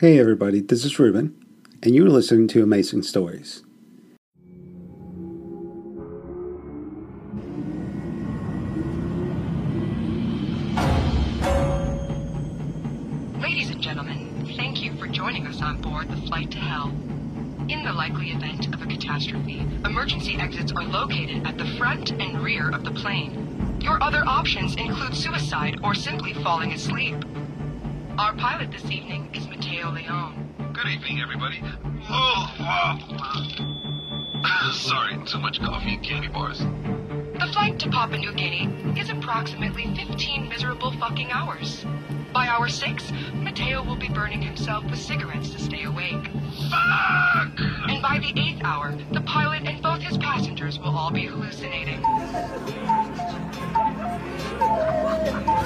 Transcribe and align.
Hey 0.00 0.20
everybody, 0.20 0.60
this 0.60 0.84
is 0.84 1.00
Ruben, 1.00 1.34
and 1.82 1.92
you're 1.92 2.08
listening 2.08 2.46
to 2.48 2.62
Amazing 2.62 3.02
Stories. 3.02 3.64
Will 44.38 44.44
burning 44.44 44.56
himself 44.56 44.84
with 44.84 44.98
cigarettes 44.98 45.50
to 45.50 45.58
stay 45.58 45.84
awake. 45.84 46.30
Fuck! 46.70 47.60
And 47.88 48.02
by 48.02 48.18
the 48.20 48.40
eighth 48.40 48.62
hour, 48.64 48.94
the 49.12 49.20
pilot 49.22 49.62
and 49.64 49.82
both 49.82 50.00
his 50.00 50.18
passengers 50.18 50.78
will 50.78 50.96
all 50.96 51.10
be 51.10 51.26
hallucinating. 51.26 52.00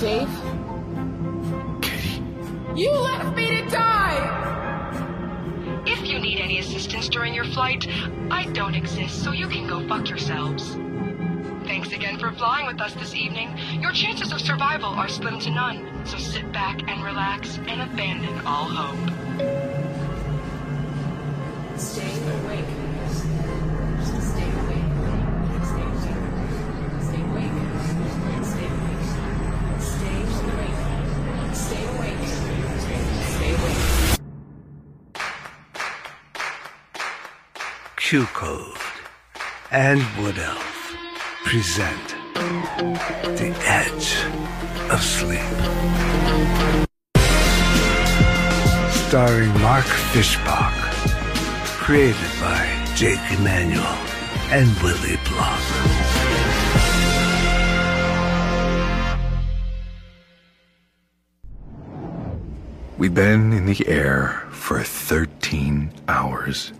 Dave? 0.00 0.28
Katie, 1.82 2.22
You 2.74 2.90
left 2.90 3.36
me 3.36 3.62
to 3.62 3.68
die! 3.68 4.40
If 5.86 6.06
you 6.06 6.18
need 6.18 6.40
any 6.40 6.58
assistance 6.58 7.08
during 7.08 7.34
your 7.34 7.44
flight, 7.44 7.86
I 8.30 8.46
don't 8.52 8.74
exist, 8.74 9.22
so 9.22 9.32
you 9.32 9.48
can 9.48 9.66
go 9.66 9.86
fuck 9.88 10.08
yourselves. 10.08 10.76
Thanks 12.22 12.36
again 12.36 12.38
for 12.38 12.38
flying 12.38 12.66
with 12.66 12.80
us 12.80 12.94
this 12.94 13.14
evening. 13.14 13.58
Your 13.80 13.92
chances 13.92 14.32
of 14.32 14.40
survival 14.40 14.90
are 14.90 15.08
slim 15.08 15.40
to 15.40 15.50
none, 15.50 16.06
so 16.06 16.18
sit 16.18 16.52
back 16.52 16.80
and 16.88 17.02
relax 17.02 17.58
and 17.66 17.82
abandon 17.82 18.46
all 18.46 18.64
hope. 18.64 18.96
Stay 21.76 22.02
awake. 22.02 22.64
Stay 23.10 23.30
awake. 24.62 24.86
Stay 25.64 25.82
awake. 25.82 26.20
Stay 27.02 27.22
awake. 27.22 27.52
Stay 28.00 28.42
awake. 28.52 29.06
Stay 29.80 30.14
awake. 30.46 31.46
Stay 31.54 31.84
awake. 31.84 32.26
Stay 33.34 33.52
awake. 33.54 33.80
Q 37.96 38.24
Code 38.26 38.78
and 39.70 40.02
Wood 40.18 40.38
Elf 40.38 40.81
present 41.52 42.08
The 43.36 43.54
Edge 43.66 44.24
of 44.90 45.02
Sleep. 45.02 45.52
Starring 48.90 49.52
Mark 49.60 49.84
Fischbach. 49.84 50.72
Created 51.76 52.16
by 52.40 52.64
Jake 52.96 53.20
Emanuel 53.38 53.84
and 54.48 54.66
Willie 54.82 55.18
Block. 55.28 55.60
we've 62.96 63.14
been 63.14 63.52
in 63.52 63.66
the 63.66 63.86
air 63.88 64.42
for 64.52 64.82
13 64.82 65.92
hours. 66.08 66.72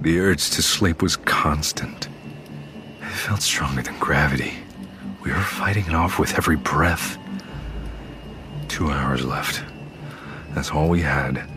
The 0.00 0.20
urge 0.20 0.50
to 0.50 0.62
sleep 0.62 1.02
was 1.02 1.16
constant. 1.16 2.11
Felt 3.26 3.40
stronger 3.40 3.82
than 3.82 3.96
gravity. 4.00 4.52
We 5.22 5.30
were 5.30 5.38
fighting 5.38 5.86
it 5.86 5.94
off 5.94 6.18
with 6.18 6.36
every 6.36 6.56
breath. 6.56 7.16
Two 8.66 8.90
hours 8.90 9.24
left. 9.24 9.62
That's 10.54 10.72
all 10.72 10.88
we 10.88 11.02
had. 11.02 11.48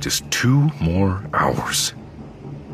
Just 0.00 0.30
two 0.30 0.70
more 0.82 1.24
hours. 1.32 1.94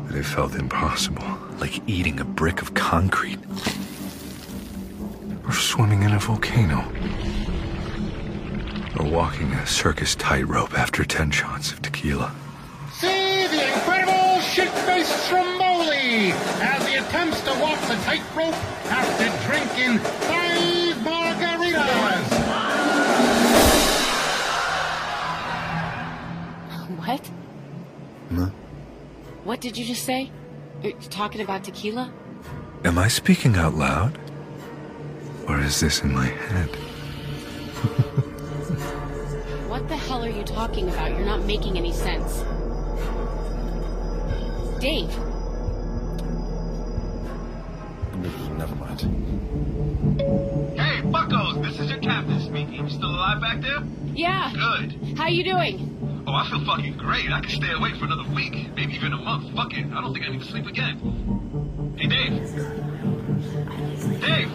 But 0.05 0.17
it 0.17 0.25
felt 0.25 0.53
impossible, 0.55 1.23
like 1.59 1.81
eating 1.87 2.19
a 2.19 2.25
brick 2.25 2.61
of 2.61 2.73
concrete. 2.73 3.39
Or 5.45 5.53
swimming 5.53 6.03
in 6.03 6.11
a 6.11 6.19
volcano. 6.19 6.83
Or 8.99 9.09
walking 9.09 9.53
a 9.53 9.65
circus 9.65 10.13
tightrope 10.15 10.77
after 10.77 11.05
10 11.05 11.31
shots 11.31 11.71
of 11.71 11.81
tequila. 11.81 12.35
See 12.91 13.47
the 13.47 13.73
incredible 13.73 14.41
shit-faced 14.41 15.29
Stromboli 16.09 16.31
as 16.61 16.87
he 16.87 16.95
attempts 16.95 17.41
to 17.41 17.51
walk 17.61 17.79
the 17.81 17.95
tightrope 18.03 18.55
after 18.89 19.25
drinking 19.47 19.99
five 20.25 20.95
margaritas. 21.05 22.29
What? 27.05 27.31
Huh? 28.33 28.49
What 29.43 29.61
did 29.61 29.77
you 29.77 29.85
just 29.85 30.03
say? 30.03 30.31
You're 30.81 30.93
talking 31.09 31.41
about 31.41 31.63
tequila? 31.63 32.11
Am 32.83 32.97
I 32.97 33.07
speaking 33.07 33.55
out 33.55 33.75
loud? 33.75 34.17
Or 35.47 35.59
is 35.59 35.79
this 35.79 36.01
in 36.01 36.13
my 36.13 36.25
head? 36.25 36.69
What 39.69 39.87
the 39.87 39.95
hell 39.95 40.23
are 40.23 40.29
you 40.29 40.43
talking 40.43 40.89
about? 40.89 41.11
You're 41.11 41.25
not 41.25 41.45
making 41.45 41.77
any 41.77 41.93
sense. 41.93 42.43
Dave, 44.81 45.15
Never 48.59 48.75
mind. 48.75 48.99
Hey, 50.77 51.01
buckos, 51.01 51.61
this 51.65 51.79
is 51.79 51.89
your 51.89 51.99
captain 51.99 52.39
speaking. 52.41 52.73
You 52.73 52.89
still 52.89 53.09
alive 53.09 53.39
back 53.39 53.61
there? 53.61 53.79
yeah. 54.13 54.51
Good. 54.53 55.17
How 55.17 55.27
you 55.27 55.43
doing? 55.45 56.23
Oh, 56.27 56.33
I 56.33 56.49
feel 56.49 56.63
fucking 56.65 56.97
great. 56.97 57.31
I 57.31 57.39
can 57.39 57.49
stay 57.51 57.71
awake 57.71 57.95
for 57.95 58.03
another 58.05 58.29
week, 58.35 58.53
maybe 58.75 58.93
even 58.95 59.13
a 59.13 59.17
month. 59.17 59.55
Fuck 59.55 59.73
it. 59.73 59.85
I 59.85 60.01
don't 60.01 60.13
think 60.13 60.25
I 60.25 60.29
need 60.31 60.41
to 60.41 60.47
sleep 60.47 60.65
again. 60.67 60.99
Hey, 61.97 62.07
Dave. 62.07 62.33
Dave, 64.21 64.49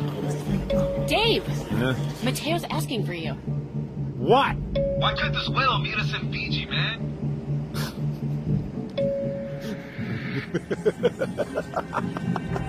Dave, 1.09 1.45
Yeah. 1.73 1.95
Mateo's 2.23 2.65
asking 2.71 3.07
for 3.07 3.15
you. 3.15 3.33
What? 3.33 4.55
why 4.99 5.15
can't 5.15 5.33
this 5.35 5.49
whale 5.49 5.79
meet 5.79 5.97
us 5.97 6.13
in 6.15 6.31
Fiji, 6.31 6.67
man? 6.67 7.01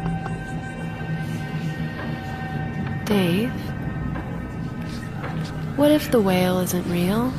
Dave? 3.06 3.52
What 5.78 5.92
if 5.92 6.10
the 6.12 6.20
whale 6.22 6.60
isn't 6.60 6.90
real? 6.90 7.32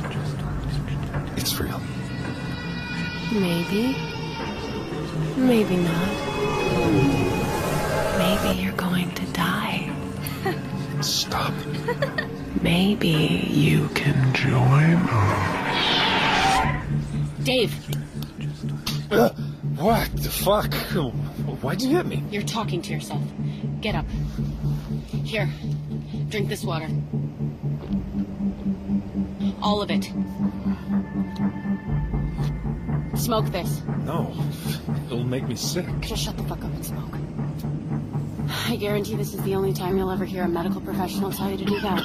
It's 1.35 1.59
real. 1.59 1.81
Maybe. 3.33 3.95
Maybe 5.35 5.75
not. 5.77 6.09
Maybe 8.17 8.61
you're 8.61 8.73
going 8.73 9.11
to 9.15 9.25
die. 9.33 9.91
Stop. 11.01 11.53
Maybe 12.61 13.09
you 13.49 13.87
can 13.89 14.33
join 14.33 14.95
us. 15.09 15.83
Dave, 17.43 17.73
uh, 19.11 19.29
What 19.77 20.09
the 20.17 20.29
fuck? 20.29 20.73
Why'd 21.61 21.81
you 21.81 21.95
hit 21.97 22.05
me? 22.05 22.23
you're 22.31 22.41
talking 22.43 22.81
to 22.83 22.93
yourself. 22.93 23.21
Get 23.81 23.95
up. 23.95 24.05
Here, 25.27 25.49
drink 26.29 26.47
this 26.47 26.63
water. 26.63 26.87
All 29.61 29.81
of 29.81 29.91
it. 29.91 30.05
Smoke 33.19 33.47
this. 33.47 33.81
No, 34.05 34.33
it'll 35.07 35.25
make 35.25 35.45
me 35.45 35.57
sick. 35.57 35.85
Just 35.99 36.23
shut 36.23 36.37
the 36.37 36.43
fuck 36.43 36.63
up 36.63 36.71
and 36.71 36.85
smoke. 36.85 37.13
I 38.69 38.77
guarantee 38.77 39.15
this 39.15 39.33
is 39.33 39.43
the 39.43 39.53
only 39.53 39.73
time 39.73 39.97
you'll 39.97 40.11
ever 40.11 40.23
hear 40.23 40.43
a 40.43 40.47
medical 40.47 40.79
professional 40.79 41.33
tell 41.33 41.51
you 41.51 41.57
to 41.57 41.65
do 41.65 41.79
that. 41.81 41.99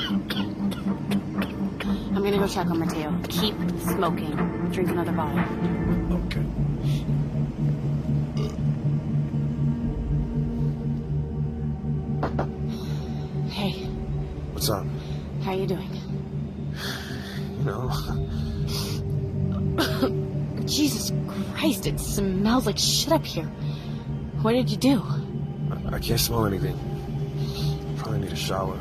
I'm 1.85 2.23
gonna 2.25 2.39
go 2.39 2.49
check 2.49 2.67
on 2.67 2.81
Mateo. 2.81 3.17
Keep 3.29 3.55
smoking. 3.83 4.35
Drink 4.73 4.91
another 4.91 5.13
bottle. 5.13 5.39
Okay. 6.27 6.45
You 15.63 15.69
doing? 15.69 15.91
You 17.59 17.65
know, 17.65 17.89
Jesus 20.67 21.13
Christ, 21.55 21.87
it 21.87 22.01
smells 22.01 22.67
like 22.67 22.79
shit 22.79 23.13
up 23.13 23.25
here. 23.25 23.47
What 24.43 24.53
did 24.53 24.71
you 24.71 24.77
do? 24.77 25.03
I, 25.71 25.95
I 25.95 25.99
can't 26.01 26.19
smell 26.19 26.47
anything. 26.47 26.77
Probably 27.97 28.21
need 28.21 28.33
a 28.33 28.37
shower. 28.37 28.77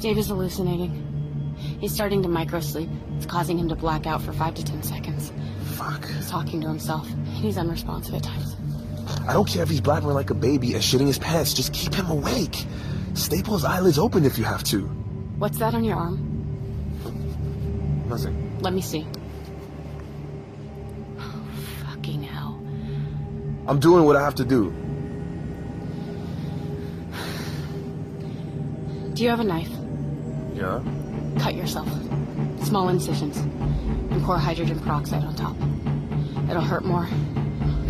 Dave 0.00 0.18
is 0.18 0.26
hallucinating. 0.26 1.54
He's 1.80 1.94
starting 1.94 2.22
to 2.24 2.28
microsleep. 2.28 2.88
It's 3.16 3.26
causing 3.26 3.58
him 3.58 3.68
to 3.68 3.76
black 3.76 4.06
out 4.06 4.20
for 4.22 4.32
five 4.32 4.54
to 4.54 4.64
ten 4.64 4.82
seconds. 4.82 5.32
Fuck. 5.76 6.04
He's 6.08 6.28
talking 6.28 6.60
to 6.62 6.68
himself, 6.68 7.08
and 7.08 7.28
he's 7.28 7.56
unresponsive 7.56 8.14
at 8.16 8.24
times. 8.24 8.56
I 9.28 9.32
don't 9.32 9.46
care 9.46 9.62
if 9.62 9.68
he's 9.68 9.80
blabbering 9.80 10.14
like 10.14 10.30
a 10.30 10.34
baby 10.34 10.74
and 10.74 10.82
shitting 10.82 11.06
his 11.06 11.18
pants. 11.18 11.54
Just 11.54 11.72
keep 11.72 11.94
him 11.94 12.10
awake. 12.10 12.64
Staple 13.14 13.54
his 13.54 13.64
eyelids 13.64 13.98
open 13.98 14.24
if 14.24 14.38
you 14.38 14.44
have 14.44 14.64
to. 14.64 14.97
What's 15.38 15.58
that 15.58 15.72
on 15.72 15.84
your 15.84 15.96
arm? 15.96 16.18
Nothing. 18.08 18.58
Let 18.60 18.72
me 18.72 18.80
see. 18.80 19.06
Oh, 21.16 21.42
fucking 21.84 22.24
hell. 22.24 22.60
I'm 23.68 23.78
doing 23.78 24.04
what 24.04 24.16
I 24.16 24.22
have 24.22 24.34
to 24.36 24.44
do. 24.44 24.72
Do 29.14 29.22
you 29.22 29.30
have 29.30 29.38
a 29.38 29.44
knife? 29.44 29.70
Yeah? 30.54 30.82
Cut 31.38 31.54
yourself. 31.54 31.88
Small 32.64 32.88
incisions. 32.88 33.36
And 33.36 34.20
pour 34.24 34.38
hydrogen 34.38 34.80
peroxide 34.80 35.22
on 35.22 35.36
top. 35.36 35.56
It'll 36.50 36.62
hurt 36.62 36.84
more, 36.84 37.06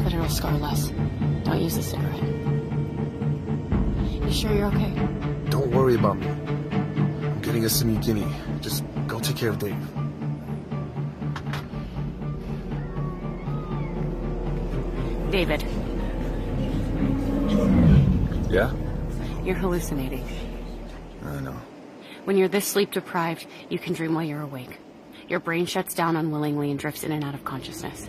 but 0.02 0.12
it'll 0.12 0.28
scar 0.28 0.52
less. 0.58 0.88
Don't 1.44 1.62
use 1.62 1.78
a 1.78 1.82
cigarette. 1.82 2.22
You 4.22 4.32
sure 4.32 4.54
you're 4.54 4.66
okay? 4.66 4.92
Don't 5.48 5.70
worry 5.70 5.94
about 5.94 6.18
me. 6.18 6.47
Getting 7.58 7.66
a 7.66 7.70
semi 7.70 7.96
guinea. 7.96 8.26
Just 8.60 8.84
go 9.08 9.18
take 9.18 9.34
care 9.34 9.48
of 9.50 9.58
Dave. 9.58 9.74
David, 15.32 15.64
Yeah? 18.48 18.72
you're 19.42 19.56
hallucinating. 19.56 20.24
I 21.24 21.40
know. 21.40 21.56
When 22.26 22.36
you're 22.36 22.46
this 22.46 22.64
sleep 22.64 22.92
deprived, 22.92 23.44
you 23.68 23.80
can 23.80 23.92
dream 23.92 24.14
while 24.14 24.22
you're 24.22 24.42
awake. 24.42 24.78
Your 25.28 25.40
brain 25.40 25.66
shuts 25.66 25.94
down 25.94 26.14
unwillingly 26.14 26.70
and 26.70 26.78
drifts 26.78 27.02
in 27.02 27.10
and 27.10 27.24
out 27.24 27.34
of 27.34 27.44
consciousness. 27.44 28.08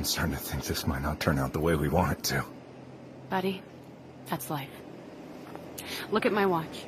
I'm 0.00 0.04
starting 0.04 0.34
to 0.34 0.40
think 0.40 0.64
this 0.64 0.86
might 0.86 1.02
not 1.02 1.20
turn 1.20 1.38
out 1.38 1.52
the 1.52 1.60
way 1.60 1.74
we 1.74 1.90
want 1.90 2.12
it 2.12 2.24
to. 2.24 2.42
Buddy, 3.28 3.60
that's 4.30 4.48
life. 4.48 4.70
Look 6.10 6.24
at 6.24 6.32
my 6.32 6.46
watch. 6.46 6.86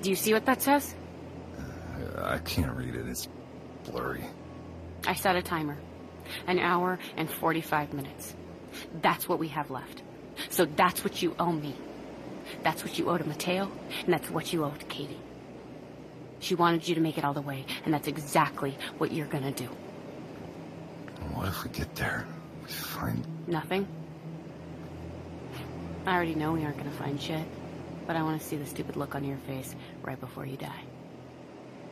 Do 0.00 0.10
you 0.10 0.16
see 0.16 0.32
what 0.32 0.44
that 0.46 0.60
says? 0.60 0.96
Uh, 1.56 2.24
I 2.24 2.38
can't 2.38 2.72
read 2.72 2.96
it. 2.96 3.06
It's 3.06 3.28
blurry. 3.84 4.24
I 5.06 5.14
set 5.14 5.36
a 5.36 5.42
timer. 5.42 5.76
An 6.48 6.58
hour 6.58 6.98
and 7.16 7.30
45 7.30 7.92
minutes. 7.92 8.34
That's 9.00 9.28
what 9.28 9.38
we 9.38 9.46
have 9.46 9.70
left. 9.70 10.02
So 10.50 10.64
that's 10.64 11.04
what 11.04 11.22
you 11.22 11.36
owe 11.38 11.52
me. 11.52 11.76
That's 12.64 12.82
what 12.82 12.98
you 12.98 13.10
owe 13.10 13.16
to 13.16 13.24
Mateo, 13.24 13.70
and 14.04 14.12
that's 14.12 14.28
what 14.28 14.52
you 14.52 14.64
owe 14.64 14.70
to 14.70 14.84
Katie. 14.86 15.20
She 16.40 16.56
wanted 16.56 16.88
you 16.88 16.96
to 16.96 17.00
make 17.00 17.16
it 17.16 17.24
all 17.24 17.32
the 17.32 17.40
way, 17.40 17.64
and 17.84 17.94
that's 17.94 18.08
exactly 18.08 18.76
what 18.98 19.12
you're 19.12 19.28
gonna 19.28 19.52
do. 19.52 19.68
What 21.42 21.48
if 21.48 21.64
we 21.64 21.70
get 21.70 21.92
there? 21.96 22.24
We 22.62 22.68
find. 22.68 23.26
Nothing? 23.48 23.88
I 26.06 26.14
already 26.14 26.36
know 26.36 26.52
we 26.52 26.62
aren't 26.62 26.76
gonna 26.76 26.92
find 26.92 27.20
shit, 27.20 27.44
but 28.06 28.14
I 28.14 28.22
want 28.22 28.40
to 28.40 28.46
see 28.46 28.54
the 28.54 28.64
stupid 28.64 28.94
look 28.94 29.16
on 29.16 29.24
your 29.24 29.38
face 29.38 29.74
right 30.02 30.20
before 30.20 30.46
you 30.46 30.56
die. 30.56 30.84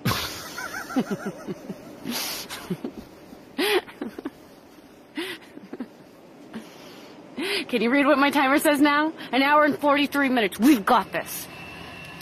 Can 7.67 7.83
you 7.83 7.91
read 7.91 8.07
what 8.07 8.19
my 8.19 8.31
timer 8.31 8.61
says 8.61 8.81
now? 8.81 9.13
An 9.33 9.43
hour 9.43 9.65
and 9.65 9.77
43 9.77 10.29
minutes. 10.29 10.61
We've 10.61 10.87
got 10.87 11.11
this. 11.11 11.49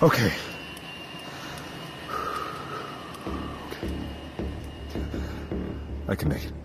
Okay. 0.01 0.33
I 6.09 6.15
can 6.15 6.31
make 6.31 6.45
it. 6.45 6.57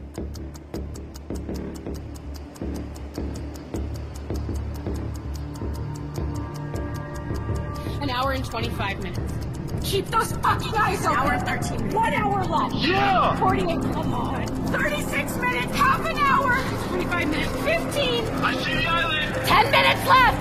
25 8.54 9.02
minutes. 9.02 9.34
Keep 9.82 10.06
those 10.10 10.32
fucking 10.34 10.76
eyes 10.76 11.04
open. 11.08 11.18
Hour 11.18 11.40
13 11.40 11.78
minutes. 11.78 11.96
One 11.96 12.14
hour 12.14 12.46
left. 12.46 12.76
Yeah! 12.76 13.36
48, 13.40 13.66
come 13.66 14.14
on. 14.14 14.46
36 14.68 15.38
minutes. 15.38 15.76
Half 15.76 16.06
an 16.06 16.18
hour. 16.20 16.62
25 16.90 17.30
minutes. 17.30 17.52
15. 17.52 18.26
I 18.44 18.54
see 18.62 18.74
the 18.76 18.86
island! 18.86 19.34
10 19.48 19.72
minutes 19.72 20.06
left. 20.08 20.38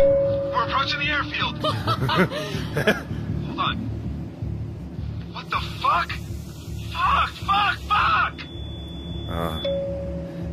We're 0.00 0.66
approaching 0.66 0.98
the 0.98 1.08
airfield. 1.08 1.58
Hold 3.46 3.60
on. 3.60 3.76
What 5.32 5.48
the 5.48 5.60
fuck? 5.80 6.10
Fuck! 6.90 7.30
Fuck! 7.30 7.78
Fuck! 7.86 8.42
Uh, 9.30 9.60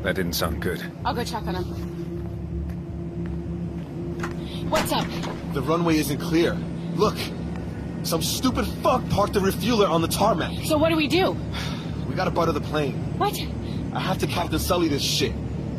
that 0.03 0.13
didn't 0.13 0.33
sound 0.33 0.61
good. 0.61 0.79
I'll 1.03 1.15
go 1.15 1.23
check 1.23 1.47
on 1.47 1.55
him. 1.55 1.63
What's 4.69 4.91
up? 4.91 5.07
The 5.53 5.61
runway 5.63 5.97
isn't 5.97 6.19
clear. 6.19 6.55
Look! 6.95 7.17
Some 8.03 8.21
stupid 8.21 8.65
fuck 8.83 9.07
parked 9.09 9.33
the 9.33 9.39
refueler 9.39 9.87
on 9.89 10.01
the 10.01 10.07
tarmac. 10.07 10.65
So 10.65 10.77
what 10.77 10.89
do 10.89 10.95
we 10.95 11.07
do? 11.07 11.37
We 12.07 12.15
gotta 12.15 12.31
butter 12.31 12.51
the 12.51 12.61
plane. 12.61 12.95
What? 13.17 13.39
I 13.93 13.99
have 13.99 14.17
to 14.19 14.27
Captain 14.27 14.59
Sully 14.59 14.87
this 14.89 15.01
shit. 15.01 15.33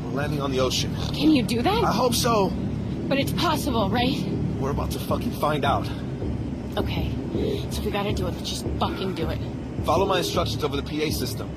We're 0.05 0.12
landing 0.12 0.40
on 0.40 0.50
the 0.50 0.61
ocean. 0.61 0.94
Can 1.08 1.31
you 1.31 1.43
do 1.43 1.61
that? 1.62 1.84
I 1.84 1.93
hope 1.93 2.14
so. 2.14 2.50
But 3.08 3.19
it's 3.19 3.32
possible, 3.32 3.90
right? 3.90 4.25
We're 4.58 4.70
about 4.70 4.90
to 4.93 4.99
fucking 4.99 5.32
find 5.32 5.64
out. 5.64 5.88
Okay. 6.76 7.12
So 7.70 7.81
if 7.81 7.84
we 7.84 7.90
gotta 7.90 8.12
do 8.12 8.26
it, 8.26 8.34
let's 8.34 8.49
just 8.49 8.66
fucking 8.81 9.14
do 9.14 9.28
it. 9.28 9.38
Follow 9.84 10.06
my 10.06 10.19
instructions 10.19 10.64
over 10.64 10.76
the 10.76 10.82
PA 10.82 11.11
system. 11.11 11.49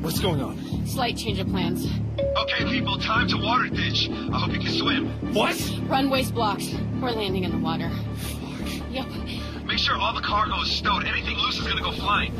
What's 0.00 0.20
going 0.20 0.40
on? 0.40 0.86
Slight 0.86 1.16
change 1.16 1.38
of 1.40 1.48
plans. 1.48 1.88
Okay, 2.36 2.64
people, 2.64 2.98
time 2.98 3.28
to 3.28 3.36
water 3.36 3.68
ditch. 3.68 4.10
I 4.10 4.38
hope 4.38 4.52
you 4.52 4.60
can 4.60 4.72
swim. 4.72 5.06
What? 5.32 5.56
Runway's 5.86 6.30
blocked. 6.32 6.74
We're 7.00 7.12
landing 7.12 7.44
in 7.44 7.52
the 7.52 7.58
water. 7.58 7.90
Yep. 8.90 9.06
Make 9.64 9.78
sure 9.78 9.96
all 9.96 10.12
the 10.14 10.20
cargo 10.20 10.60
is 10.62 10.70
stowed. 10.70 11.04
Anything 11.04 11.36
loose 11.38 11.58
is 11.58 11.66
gonna 11.66 11.80
go 11.80 11.92
flying. 11.92 12.32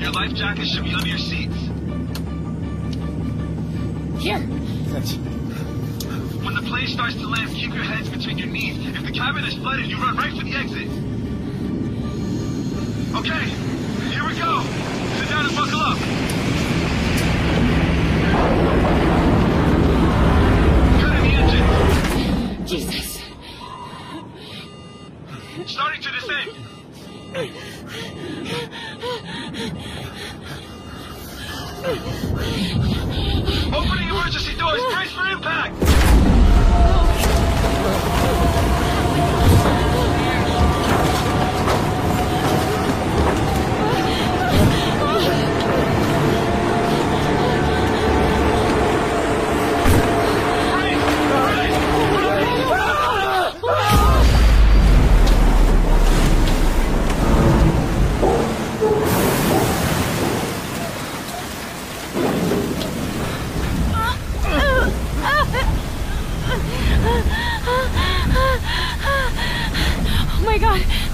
Your 0.00 0.12
life 0.12 0.34
jacket 0.34 0.66
should 0.66 0.84
be 0.84 0.92
under 0.92 1.08
your 1.08 1.18
seats. 1.18 1.56
Here. 4.22 4.40
Thanks. 4.90 5.16
When 6.42 6.54
the 6.54 6.62
plane 6.62 6.86
starts 6.88 7.16
to 7.16 7.26
land, 7.26 7.50
keep 7.50 7.74
your 7.74 7.84
heads 7.84 8.08
between 8.08 8.38
your 8.38 8.48
knees. 8.48 8.78
If 8.86 9.04
the 9.04 9.12
cabin 9.12 9.44
is 9.44 9.54
flooded, 9.54 9.86
you 9.86 9.96
run 9.96 10.16
right 10.16 10.32
for 10.36 10.44
the 10.44 10.54
exit. 10.54 10.88
Okay, 13.14 13.44
here 14.10 14.26
we 14.26 14.34
go. 14.38 14.62
Sit 15.18 15.28
down 15.28 15.46
and 15.46 15.56
buckle 15.56 15.80
up. 15.80 15.98
Cut 15.98 17.62
in 17.62 17.66
the 17.66 17.82
engine. 17.82 18.25
Jesus. 22.66 23.15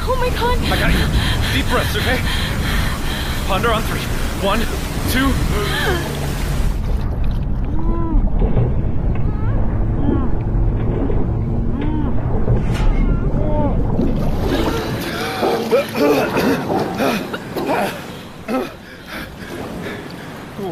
Oh 0.05 0.17
my 0.19 0.31
god! 0.31 0.59
I 0.59 0.77
got 0.79 0.93
you. 0.93 1.07
Deep 1.55 1.71
breaths, 1.71 1.95
okay? 1.97 2.19
Ponder 3.47 3.73
on 3.73 3.83
three. 3.83 4.01
One, 4.45 4.61
two. 5.13 5.29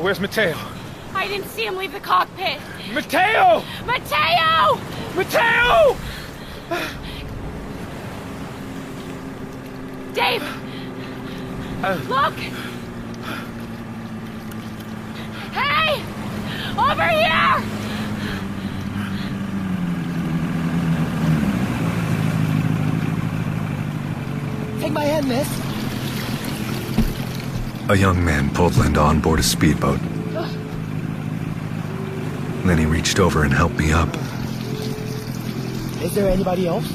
Where's 0.03 0.19
Mateo? 0.19 0.57
I 1.15 1.29
didn't 1.29 1.47
see 1.49 1.67
him 1.67 1.77
leave 1.77 1.93
the 1.93 2.01
cockpit. 2.01 2.59
Mateo! 2.93 3.63
Mateo! 3.87 4.81
Mateo! 5.15 5.97
Dave! 10.21 10.43
Look! 12.11 12.35
Hey! 15.55 16.03
Over 16.77 17.09
here! 17.09 17.57
Take 24.79 24.93
my 24.93 25.05
hand, 25.05 25.27
miss. 25.27 25.49
A 27.89 27.97
young 27.97 28.23
man 28.23 28.51
pulled 28.51 28.77
Linda 28.77 29.01
on 29.01 29.21
board 29.21 29.41
a 29.41 29.43
speedboat. 29.43 30.01
Then 32.67 32.77
he 32.77 32.85
reached 32.85 33.19
over 33.19 33.45
and 33.45 33.55
helped 33.55 33.79
me 33.79 33.91
up. 33.91 34.15
Is 36.03 36.15
there 36.15 36.29
anybody 36.31 36.67
else? 36.69 36.93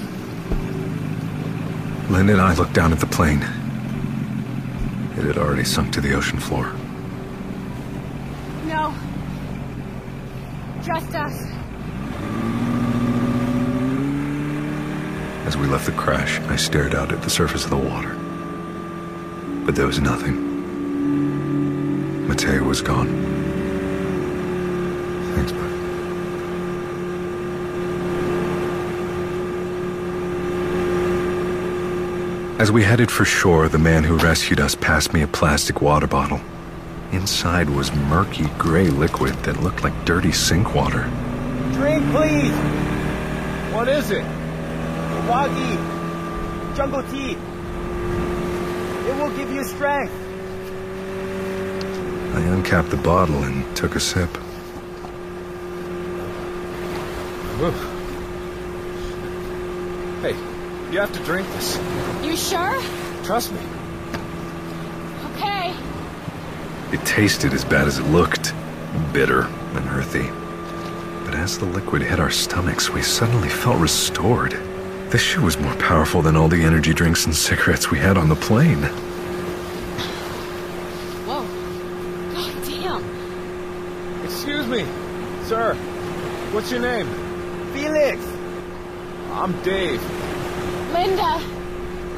Linda 2.15 2.31
and 2.31 2.41
I 2.41 2.53
looked 2.53 2.71
down 2.71 2.93
at 2.93 3.01
the 3.01 3.07
plane. 3.07 3.41
It 5.17 5.25
had 5.25 5.37
already 5.37 5.65
sunk 5.65 5.91
to 5.95 6.01
the 6.01 6.13
ocean 6.13 6.39
floor. 6.39 6.71
No. 8.65 8.95
Just 10.81 11.13
us. 11.13 11.33
As 15.45 15.57
we 15.57 15.67
left 15.67 15.87
the 15.87 15.91
crash, 15.91 16.39
I 16.47 16.55
stared 16.55 16.95
out 16.95 17.11
at 17.11 17.21
the 17.21 17.29
surface 17.29 17.65
of 17.65 17.69
the 17.69 17.75
water. 17.75 18.15
But 19.65 19.75
there 19.75 19.85
was 19.85 19.99
nothing. 19.99 20.37
Mateo 22.29 22.63
was 22.63 22.81
gone. 22.81 23.09
Thanks, 25.35 25.51
As 32.57 32.71
we 32.71 32.83
headed 32.83 33.11
for 33.11 33.25
shore, 33.25 33.67
the 33.67 33.77
man 33.77 34.05
who 34.05 34.17
rescued 34.17 34.61
us 34.61 34.75
passed 34.75 35.13
me 35.13 35.21
a 35.21 35.27
plastic 35.27 35.81
water 35.81 36.07
bottle. 36.07 36.39
Inside 37.11 37.69
was 37.69 37.93
murky 37.93 38.45
gray 38.57 38.87
liquid 38.87 39.33
that 39.43 39.61
looked 39.61 39.83
like 39.83 40.05
dirty 40.05 40.31
sink 40.31 40.73
water. 40.73 41.11
Drink, 41.73 42.09
please. 42.11 42.55
What 43.73 43.89
is 43.89 44.09
it? 44.09 44.23
Wagi. 45.27 45.75
Jungle 46.77 47.03
tea. 47.11 47.31
It 49.09 49.15
will 49.17 49.35
give 49.35 49.51
you 49.51 49.65
strength. 49.65 50.13
I 52.35 52.39
uncapped 52.39 52.89
the 52.89 52.97
bottle 52.97 53.43
and 53.43 53.75
took 53.75 53.97
a 53.97 53.99
sip. 53.99 54.29
Hey, 60.21 60.54
you 60.91 60.99
have 60.99 61.11
to 61.13 61.23
drink 61.23 61.47
this. 61.53 61.77
You 62.23 62.35
sure? 62.35 62.81
Trust 63.23 63.51
me. 63.51 63.59
Okay. 65.31 65.75
It 66.91 67.05
tasted 67.05 67.53
as 67.53 67.65
bad 67.65 67.87
as 67.87 67.99
it 67.99 68.03
looked 68.03 68.53
bitter 69.11 69.43
and 69.43 69.87
earthy. 69.89 70.29
But 71.25 71.35
as 71.35 71.57
the 71.57 71.65
liquid 71.65 72.01
hit 72.01 72.19
our 72.19 72.29
stomachs, 72.29 72.89
we 72.89 73.01
suddenly 73.01 73.49
felt 73.49 73.79
restored. 73.79 74.51
This 75.09 75.21
shit 75.21 75.41
was 75.41 75.57
more 75.57 75.75
powerful 75.75 76.21
than 76.21 76.35
all 76.35 76.47
the 76.47 76.61
energy 76.61 76.93
drinks 76.93 77.25
and 77.25 77.35
cigarettes 77.35 77.89
we 77.91 77.99
had 77.99 78.17
on 78.17 78.29
the 78.29 78.35
plane. 78.35 78.83
Whoa. 81.25 81.45
God 82.33 82.63
damn. 82.65 84.23
Excuse 84.23 84.67
me, 84.67 84.85
sir. 85.45 85.73
What's 86.53 86.71
your 86.71 86.81
name? 86.81 87.07
Felix. 87.73 88.21
I'm 89.31 89.61
Dave. 89.63 90.01
Linda. 90.95 91.39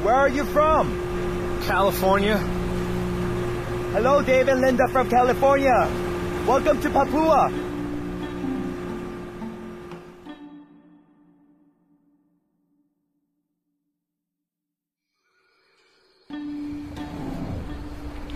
Where 0.03 0.13
are 0.13 0.29
you 0.29 0.43
from? 0.43 0.85
California. 1.65 2.37
Hello, 3.97 4.21
Dave 4.21 4.49
and 4.49 4.61
Linda 4.61 4.87
from 4.89 5.09
California. 5.09 5.89
Welcome 6.45 6.79
to 6.81 6.89
Papua. 6.91 7.49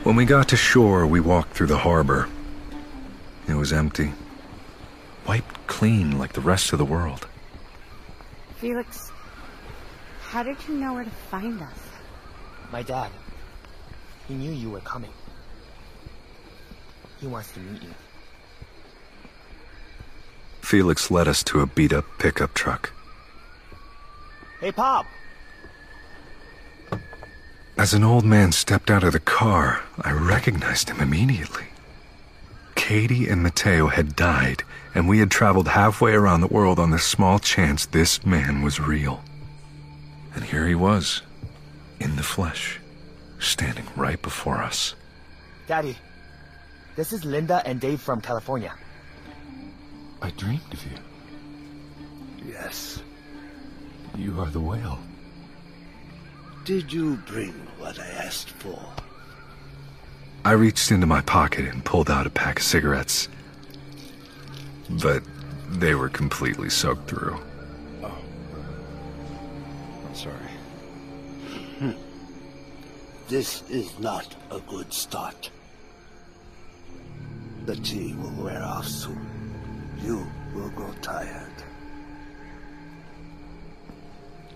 When 0.04 0.16
we 0.16 0.26
got 0.26 0.50
to 0.50 0.58
shore, 0.58 1.06
we 1.06 1.20
walked 1.20 1.54
through 1.54 1.68
the 1.68 1.78
harbor. 1.78 2.28
It 3.48 3.54
was 3.54 3.72
empty. 3.72 4.12
Wiped 5.28 5.68
clean 5.68 6.18
like 6.18 6.34
the 6.34 6.42
rest 6.42 6.74
of 6.74 6.80
the 6.80 6.86
world. 6.86 7.28
Felix, 8.56 9.12
how 10.32 10.44
did 10.44 10.56
you 10.66 10.76
know 10.76 10.94
where 10.94 11.04
to 11.04 11.10
find 11.30 11.62
us? 11.62 11.78
My 12.72 12.82
dad. 12.82 13.12
He 14.30 14.34
knew 14.34 14.54
you 14.54 14.70
were 14.70 14.80
coming. 14.80 15.12
He 17.20 17.28
wants 17.28 17.52
to 17.52 17.60
meet 17.60 17.84
you. 17.84 17.94
Felix 20.62 21.12
led 21.12 21.28
us 21.28 21.44
to 21.44 21.60
a 21.60 21.66
beat 21.66 21.92
up 21.92 22.06
pickup 22.18 22.54
truck. 22.54 22.94
Hey, 24.62 24.72
Pop. 24.72 25.06
As 27.78 27.94
an 27.94 28.06
old 28.06 28.24
man 28.24 28.54
stepped 28.54 28.90
out 28.90 29.04
of 29.04 29.12
the 29.12 29.20
car, 29.20 29.84
I 30.00 30.14
recognized 30.14 30.90
him 30.90 31.02
immediately. 31.02 31.66
Katie 32.76 33.28
and 33.28 33.44
Mateo 33.44 33.88
had 33.88 34.16
died, 34.16 34.64
and 34.96 35.10
we 35.10 35.20
had 35.20 35.30
traveled 35.30 35.68
halfway 35.68 36.14
around 36.14 36.40
the 36.40 36.48
world 36.48 36.80
on 36.80 36.92
the 36.92 37.00
small 37.00 37.38
chance 37.38 37.86
this 37.86 38.26
man 38.26 38.62
was 38.62 38.80
real. 38.80 39.26
And 40.34 40.44
here 40.44 40.68
he 40.68 40.76
was, 40.76 41.22
in 42.00 42.16
the 42.16 42.24
flesh, 42.24 42.80
standing 43.40 43.86
right 43.96 44.22
before 44.22 44.58
us. 44.58 44.96
Daddy, 45.68 45.98
this 46.96 47.14
is 47.14 47.26
Linda 47.26 47.62
and 47.66 47.80
Dave 47.80 48.02
from 48.02 48.22
California. 48.22 48.74
I 50.22 50.30
dreamed 50.32 50.62
of 50.72 50.84
you. 50.84 50.98
Yes. 52.50 53.02
You 54.16 54.40
are 54.40 54.50
the 54.50 54.60
whale. 54.60 55.00
Did 56.66 56.92
you 56.92 57.16
bring 57.26 57.54
what 57.78 58.00
I 58.00 58.08
asked 58.08 58.50
for? 58.50 58.80
I 60.44 60.52
reached 60.52 60.92
into 60.92 61.08
my 61.08 61.22
pocket 61.22 61.66
and 61.66 61.84
pulled 61.84 62.10
out 62.10 62.28
a 62.28 62.30
pack 62.30 62.60
of 62.60 62.66
cigarettes. 62.66 63.30
But 64.90 65.24
they 65.70 65.96
were 65.96 66.10
completely 66.10 66.70
soaked 66.70 67.08
through. 67.10 67.40
I'm 70.22 70.32
sorry. 70.32 70.52
Hmm. 71.80 71.92
This 73.28 73.64
is 73.70 73.98
not 73.98 74.36
a 74.52 74.60
good 74.60 74.92
start. 74.92 75.50
The 77.66 77.78
tea 77.78 78.14
will 78.14 78.44
wear 78.44 78.62
off 78.62 78.86
soon. 78.86 79.26
You 80.04 80.28
will 80.54 80.70
grow 80.72 80.92
tired. 81.02 81.64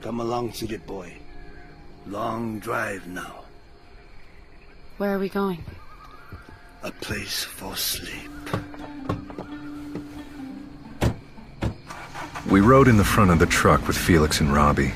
Come 0.01 0.19
along, 0.19 0.51
city 0.51 0.75
boy. 0.75 1.13
Long 2.05 2.59
drive 2.59 3.07
now. 3.07 3.45
Where 4.97 5.15
are 5.15 5.19
we 5.19 5.29
going? 5.29 5.63
A 6.83 6.91
place 6.91 7.45
for 7.45 7.77
sleep. 7.77 8.31
We 12.51 12.59
rode 12.59 12.89
in 12.89 12.97
the 12.97 13.05
front 13.05 13.31
of 13.31 13.39
the 13.39 13.45
truck 13.45 13.87
with 13.87 13.97
Felix 13.97 14.41
and 14.41 14.53
Robbie. 14.53 14.91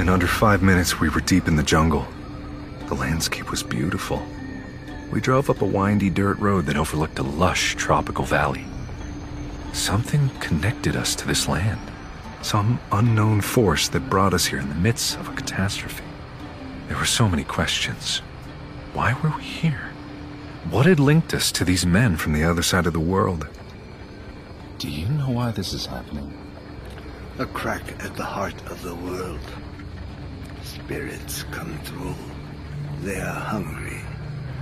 In 0.00 0.08
under 0.08 0.26
five 0.26 0.62
minutes, 0.62 0.98
we 0.98 1.10
were 1.10 1.20
deep 1.20 1.46
in 1.46 1.56
the 1.56 1.62
jungle. 1.62 2.06
The 2.86 2.94
landscape 2.94 3.50
was 3.50 3.62
beautiful. 3.62 4.22
We 5.12 5.20
drove 5.20 5.50
up 5.50 5.60
a 5.60 5.66
windy 5.66 6.08
dirt 6.08 6.38
road 6.38 6.64
that 6.66 6.78
overlooked 6.78 7.18
a 7.18 7.22
lush 7.22 7.74
tropical 7.74 8.24
valley. 8.24 8.64
Something 9.74 10.30
connected 10.40 10.96
us 10.96 11.14
to 11.16 11.26
this 11.26 11.46
land. 11.46 11.78
Some 12.40 12.80
unknown 12.90 13.42
force 13.42 13.88
that 13.88 14.08
brought 14.08 14.32
us 14.32 14.46
here 14.46 14.58
in 14.58 14.70
the 14.70 14.74
midst 14.74 15.18
of 15.18 15.28
a 15.28 15.34
catastrophe. 15.34 16.02
There 16.88 16.96
were 16.96 17.04
so 17.04 17.28
many 17.28 17.44
questions. 17.44 18.22
Why 18.94 19.12
were 19.22 19.36
we 19.36 19.42
here? 19.42 19.90
What 20.70 20.86
had 20.86 20.98
linked 20.98 21.34
us 21.34 21.52
to 21.52 21.64
these 21.66 21.84
men 21.84 22.16
from 22.16 22.32
the 22.32 22.44
other 22.44 22.62
side 22.62 22.86
of 22.86 22.94
the 22.94 23.00
world? 23.00 23.48
Do 24.78 24.88
you 24.88 25.10
know 25.10 25.28
why 25.28 25.50
this 25.50 25.74
is 25.74 25.84
happening? 25.84 26.32
A 27.38 27.44
crack 27.44 28.02
at 28.02 28.16
the 28.16 28.24
heart 28.24 28.58
of 28.70 28.80
the 28.80 28.94
world. 28.94 29.40
Spirits 30.70 31.42
come 31.50 31.76
through. 31.80 32.14
They 33.02 33.20
are 33.20 33.40
hungry, 33.40 34.00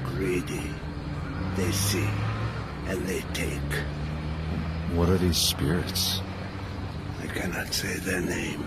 greedy. 0.05 0.71
They 1.55 1.71
see, 1.71 2.09
and 2.87 3.07
they 3.07 3.21
take. 3.35 3.73
What 4.95 5.11
are 5.11 5.19
these 5.19 5.37
spirits? 5.37 6.23
I 7.23 7.27
cannot 7.27 7.75
say 7.75 7.99
their 7.99 8.23
name. 8.23 8.65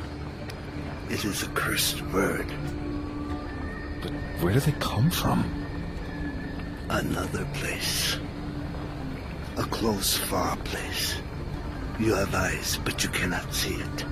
It 1.09 1.25
is 1.25 1.41
a 1.41 1.47
cursed 1.47 2.03
word. 2.13 2.45
But 4.03 4.11
where 4.41 4.53
do 4.53 4.59
they 4.59 4.73
come 4.73 5.09
from? 5.09 5.43
Another 6.89 7.45
place. 7.55 8.19
A 9.57 9.63
close, 9.63 10.15
far 10.15 10.57
place. 10.57 11.15
You 11.99 12.13
have 12.13 12.35
eyes, 12.35 12.77
but 12.85 13.03
you 13.03 13.09
cannot 13.09 13.51
see 13.51 13.73
it. 13.73 14.05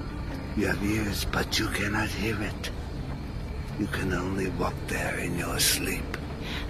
You 0.58 0.66
have 0.66 0.84
ears, 0.84 1.26
but 1.26 1.60
you 1.60 1.68
cannot 1.68 2.10
hear 2.10 2.42
it. 2.42 2.72
You 3.80 3.88
can 3.88 4.14
only 4.14 4.50
walk 4.50 4.74
there 4.88 5.18
in 5.20 5.38
your 5.38 5.58
sleep. 5.58 6.04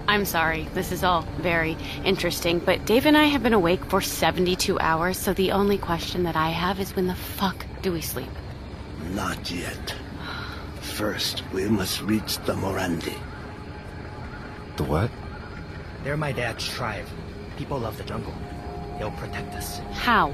I'm 0.08 0.25
sorry, 0.25 0.68
this 0.75 0.92
is 0.92 1.04
all 1.04 1.24
very 1.39 1.75
interesting, 2.06 2.60
but 2.60 2.86
Dave 2.86 3.08
and 3.08 3.18
I 3.18 3.25
have 3.25 3.42
been 3.42 3.54
awake 3.54 3.84
for 3.86 4.00
72 4.00 4.80
hours, 4.80 5.18
so 5.18 5.34
the 5.34 5.51
only 5.51 5.78
question 5.78 6.24
that 6.24 6.36
I 6.36 6.50
have 6.50 6.80
is 6.80 6.96
when 6.96 7.08
the 7.08 7.16
fuck 7.16 7.66
do 7.82 7.92
we 7.92 8.01
sleep? 8.01 8.30
Not 9.13 9.50
yet. 9.50 9.96
First, 10.82 11.44
we 11.51 11.68
must 11.68 12.01
reach 12.01 12.38
the 12.39 12.54
Morandi. 12.54 13.18
The 14.78 14.84
what? 14.84 15.10
They're 16.04 16.18
my 16.18 16.32
dad's 16.32 16.68
tribe. 16.68 17.06
People 17.58 17.86
of 17.86 17.98
the 17.98 18.04
jungle. 18.04 18.34
They'll 18.98 19.12
protect 19.12 19.56
us. 19.56 19.80
How? 19.94 20.32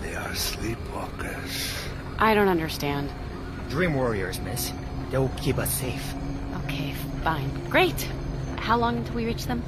They 0.00 0.14
are 0.14 0.30
sleepwalkers. 0.30 1.86
I 2.18 2.34
don't 2.34 2.48
understand. 2.48 3.10
Dream 3.70 3.94
warriors, 3.94 4.40
miss. 4.40 4.72
They'll 5.14 5.30
keep 5.36 5.58
us 5.58 5.72
safe. 5.72 6.12
Okay, 6.64 6.92
fine. 7.22 7.48
Great. 7.70 8.08
How 8.56 8.76
long 8.76 8.96
until 8.96 9.14
we 9.14 9.26
reach 9.26 9.46
them? 9.46 9.62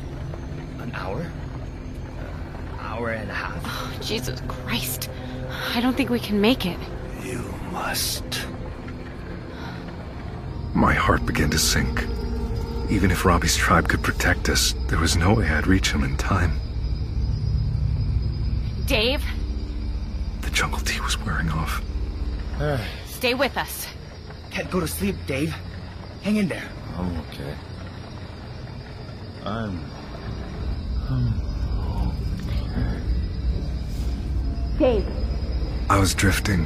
An 0.80 0.90
hour? 0.92 1.24
Uh, 2.18 2.80
hour 2.80 3.10
and 3.10 3.30
a 3.30 3.32
half. 3.32 3.62
Oh, 3.64 3.96
Jesus 4.02 4.42
Christ. 4.48 5.08
I 5.72 5.80
don't 5.80 5.96
think 5.96 6.10
we 6.10 6.18
can 6.18 6.40
make 6.40 6.66
it. 6.66 6.76
You 7.22 7.44
must. 7.70 8.24
My 10.74 10.94
heart 10.94 11.24
began 11.24 11.50
to 11.50 11.60
sink. 11.60 12.04
Even 12.90 13.12
if 13.12 13.24
Robbie's 13.24 13.56
tribe 13.56 13.88
could 13.88 14.02
protect 14.02 14.48
us, 14.48 14.74
there 14.88 14.98
was 14.98 15.16
no 15.16 15.34
way 15.34 15.48
I'd 15.48 15.68
reach 15.68 15.92
him 15.92 16.02
in 16.02 16.16
time. 16.16 16.58
Dave? 18.86 19.24
The 20.40 20.50
jungle 20.50 20.80
tea 20.80 21.00
was 21.02 21.16
wearing 21.18 21.50
off. 21.50 21.84
Stay 23.06 23.34
with 23.34 23.56
us. 23.56 23.86
Can't 24.56 24.70
go 24.70 24.80
to 24.80 24.88
sleep, 24.88 25.16
Dave. 25.26 25.54
Hang 26.22 26.36
in 26.36 26.48
there. 26.48 26.66
I'm 26.96 27.14
okay. 27.28 27.54
I'm. 29.44 29.78
I'm 31.10 31.34
okay. 32.08 33.00
Dave. 34.78 35.06
I 35.90 35.98
was 35.98 36.14
drifting. 36.14 36.64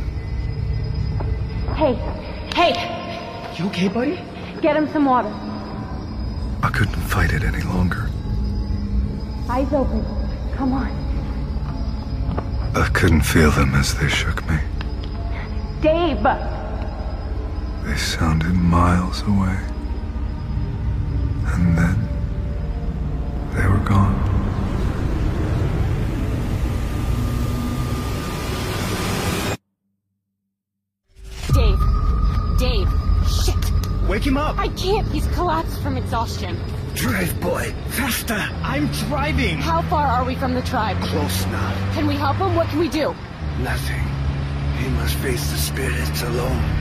Hey. 1.74 1.94
Hey! 2.54 3.56
You 3.58 3.66
okay, 3.66 3.88
buddy? 3.88 4.20
Get 4.62 4.76
him 4.76 4.86
some 4.92 5.06
water. 5.06 5.32
I 6.62 6.70
couldn't 6.72 6.94
fight 6.94 7.32
it 7.32 7.42
any 7.42 7.62
longer. 7.62 8.08
Eyes 9.48 9.72
open. 9.72 10.04
Come 10.54 10.74
on. 10.74 10.92
I 12.76 12.88
couldn't 12.90 13.22
feel 13.22 13.50
them 13.50 13.74
as 13.74 13.98
they 13.98 14.06
shook 14.06 14.48
me. 14.48 14.60
Dave! 15.80 16.24
They 17.90 17.96
sounded 17.96 18.54
miles 18.54 19.22
away. 19.22 19.58
And 21.54 21.76
then 21.76 22.08
they 23.52 23.66
were 23.66 23.78
gone. 23.78 24.14
Dave. 31.52 31.80
Dave. 32.60 32.88
Shit. 33.28 34.08
Wake 34.08 34.24
him 34.24 34.36
up. 34.36 34.56
I 34.56 34.68
can't. 34.68 35.08
He's 35.08 35.26
collapsed 35.34 35.82
from 35.82 35.96
exhaustion. 35.96 36.56
Drive, 36.94 37.40
boy. 37.40 37.74
Faster. 37.88 38.38
I'm 38.62 38.86
driving. 39.08 39.58
How 39.58 39.82
far 39.82 40.06
are 40.06 40.24
we 40.24 40.36
from 40.36 40.54
the 40.54 40.62
tribe? 40.62 40.96
Close 41.02 41.44
now. 41.46 41.92
Can 41.94 42.06
we 42.06 42.14
help 42.14 42.36
him? 42.36 42.54
What 42.54 42.68
can 42.68 42.78
we 42.78 42.88
do? 42.88 43.16
Nothing. 43.58 44.04
He 44.78 44.88
must 44.90 45.16
face 45.16 45.50
the 45.50 45.58
spirits 45.58 46.22
alone. 46.22 46.79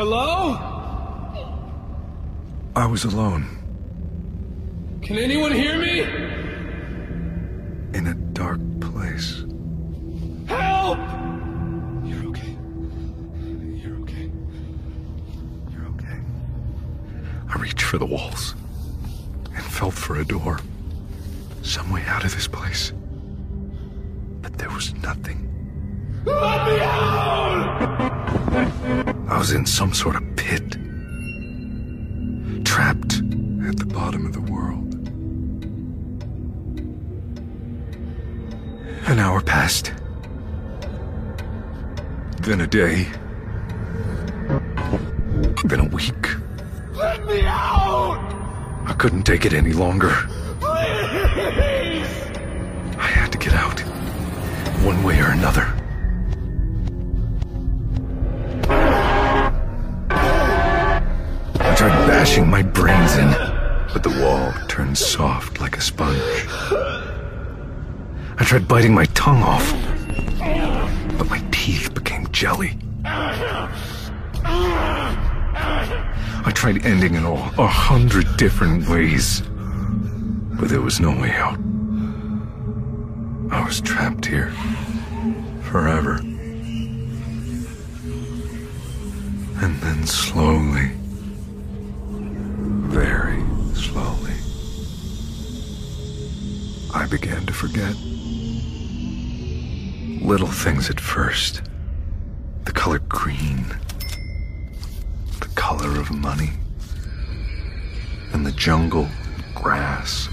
Hello? 0.00 0.56
I 2.74 2.86
was 2.86 3.04
alone 3.04 3.44
Can 5.02 5.18
anyone 5.18 5.52
hear 5.52 5.78
me? 5.78 6.00
in 7.92 8.06
a 8.06 8.14
dark 8.32 8.60
place. 8.80 9.44
Help! 10.46 10.96
You're 12.02 12.28
okay. 12.30 12.56
You're 13.44 14.00
okay. 14.00 14.30
You're 15.70 15.86
okay. 15.88 16.18
I 17.50 17.58
reached 17.58 17.82
for 17.82 17.98
the 17.98 18.06
walls 18.06 18.54
and 19.54 19.62
felt 19.62 19.92
for 19.92 20.18
a 20.18 20.24
door. 20.24 20.60
Some 21.60 21.90
way 21.92 22.04
out 22.06 22.24
of 22.24 22.34
this 22.34 22.48
place. 22.48 22.94
But 24.40 24.56
there 24.56 24.70
was 24.70 24.94
nothing. 24.94 25.46
Let 26.24 26.66
me 26.66 26.80
out! 26.80 28.39
I 29.40 29.42
was 29.42 29.52
in 29.52 29.64
some 29.64 29.94
sort 29.94 30.16
of 30.16 30.36
pit. 30.36 30.72
Trapped 32.62 33.22
at 33.66 33.78
the 33.78 33.86
bottom 33.86 34.26
of 34.26 34.34
the 34.34 34.40
world. 34.42 34.94
An 39.06 39.18
hour 39.18 39.40
passed. 39.40 39.94
Then 42.42 42.60
a 42.60 42.66
day. 42.66 43.06
Then 45.64 45.80
a 45.80 45.88
week. 45.88 46.36
Let 46.92 47.24
me 47.24 47.40
out! 47.46 48.20
I 48.84 48.92
couldn't 48.98 49.22
take 49.22 49.46
it 49.46 49.54
any 49.54 49.72
longer. 49.72 50.12
Please! 50.60 52.12
I 52.98 53.06
had 53.06 53.32
to 53.32 53.38
get 53.38 53.54
out. 53.54 53.80
One 54.84 55.02
way 55.02 55.18
or 55.18 55.30
another. 55.30 55.79
Bashing 62.20 62.50
my 62.50 62.60
brains 62.60 63.16
in, 63.16 63.30
but 63.94 64.02
the 64.02 64.10
wall 64.22 64.52
turned 64.68 64.98
soft 64.98 65.58
like 65.58 65.78
a 65.78 65.80
sponge. 65.80 66.20
I 68.38 68.44
tried 68.44 68.68
biting 68.68 68.92
my 68.92 69.06
tongue 69.14 69.42
off, 69.42 69.72
but 71.16 71.30
my 71.30 71.42
teeth 71.50 71.94
became 71.94 72.30
jelly. 72.30 72.76
I 73.06 73.72
tried 76.54 76.84
ending 76.84 77.14
it 77.14 77.24
all 77.24 77.50
a 77.56 77.66
hundred 77.66 78.26
different 78.36 78.86
ways, 78.86 79.40
but 80.60 80.68
there 80.68 80.82
was 80.82 81.00
no 81.00 81.18
way 81.18 81.30
out. 81.30 81.58
I 83.50 83.64
was 83.64 83.80
trapped 83.80 84.26
here 84.26 84.52
forever. 85.62 86.16
And 89.62 89.80
then 89.80 90.06
slowly, 90.06 90.99
very 92.90 93.40
slowly, 93.74 94.34
I 96.92 97.06
began 97.06 97.46
to 97.46 97.52
forget. 97.52 97.94
Little 100.26 100.48
things 100.48 100.90
at 100.90 100.98
first. 100.98 101.62
The 102.64 102.72
color 102.72 102.98
green. 102.98 103.64
The 105.38 105.48
color 105.54 106.00
of 106.00 106.10
money. 106.10 106.50
And 108.32 108.44
the 108.44 108.52
jungle, 108.52 109.08
grass. 109.54 110.28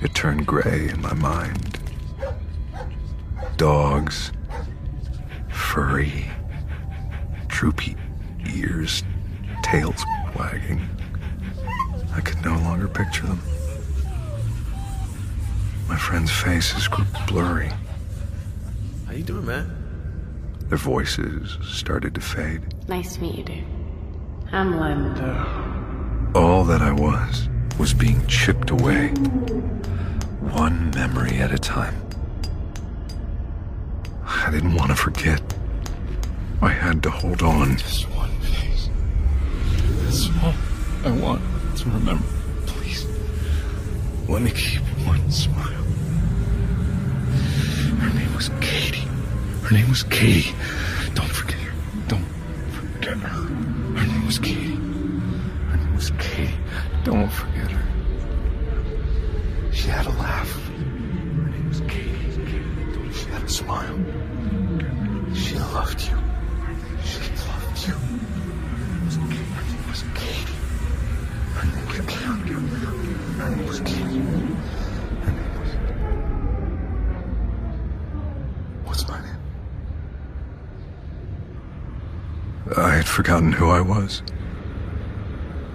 It 0.00 0.14
turned 0.14 0.46
gray 0.46 0.88
in 0.88 1.02
my 1.02 1.12
mind. 1.12 1.78
Dogs. 3.58 4.32
Furry. 5.50 6.24
Droopy 7.48 7.96
ears. 8.54 9.02
Tails 9.62 10.02
wagging. 10.34 10.88
I 12.18 12.20
could 12.20 12.44
no 12.44 12.58
longer 12.58 12.88
picture 12.88 13.28
them. 13.28 13.40
My 15.86 15.96
friends' 15.96 16.32
faces 16.32 16.88
grew 16.88 17.04
blurry. 17.28 17.70
How 19.06 19.12
you 19.12 19.22
doing, 19.22 19.46
man? 19.46 19.70
Their 20.68 20.78
voices 20.78 21.58
started 21.62 22.16
to 22.16 22.20
fade. 22.20 22.74
Nice 22.88 23.14
to 23.14 23.20
meet 23.22 23.36
you, 23.36 23.44
dude. 23.44 23.64
I'm 24.50 24.80
Linda. 24.80 26.32
All 26.34 26.64
that 26.64 26.82
I 26.82 26.90
was 26.90 27.48
was 27.78 27.94
being 27.94 28.26
chipped 28.26 28.70
away, 28.70 29.10
one 30.40 30.90
memory 30.90 31.38
at 31.38 31.52
a 31.52 31.58
time. 31.58 31.94
I 34.26 34.50
didn't 34.50 34.74
want 34.74 34.90
to 34.90 34.96
forget. 34.96 35.40
I 36.60 36.70
had 36.70 37.00
to 37.04 37.10
hold 37.10 37.44
on. 37.44 37.76
Just 37.76 38.10
one 38.10 38.36
face. 38.40 38.90
That's 40.02 40.28
all 40.42 40.52
I 41.04 41.12
want 41.12 41.57
remember. 41.86 42.24
Please. 42.66 43.06
Let 44.28 44.42
me 44.42 44.50
keep 44.50 44.82
one 45.06 45.30
smile. 45.30 45.84
Her 48.00 48.14
name 48.18 48.34
was 48.34 48.50
Katie. 48.60 49.08
Her 49.62 49.74
name 49.74 49.88
was 49.88 50.02
Katie. 50.02 50.54
Don't 51.14 51.30
forget 51.30 51.58
her. 51.58 51.72
Don't 52.08 52.24
forget 52.70 53.16
her. 53.18 53.28
Her 53.28 54.06
name 54.06 54.26
was 54.26 54.38
Katie. 54.38 54.74
Her 54.74 55.76
name 55.76 55.94
was 55.94 56.10
Katie. 56.18 56.54
Don't 57.04 57.28
forget 57.30 57.70
her. 57.70 57.86
She 59.72 59.88
had 59.88 60.06
a 60.06 60.10
laugh. 60.10 60.52
Her 60.52 61.48
name 61.50 61.68
was 61.68 61.80
Katie. 61.80 63.12
She 63.12 63.26
had 63.30 63.42
a 63.42 63.48
smile. 63.48 63.98
She 65.34 65.54
loved 65.58 66.02
you. 66.02 66.27
What's 78.84 79.06
my 79.06 79.20
name? 79.20 79.38
I 82.76 82.96
had 82.96 83.06
forgotten 83.06 83.52
who 83.52 83.70
I 83.70 83.80
was. 83.80 84.22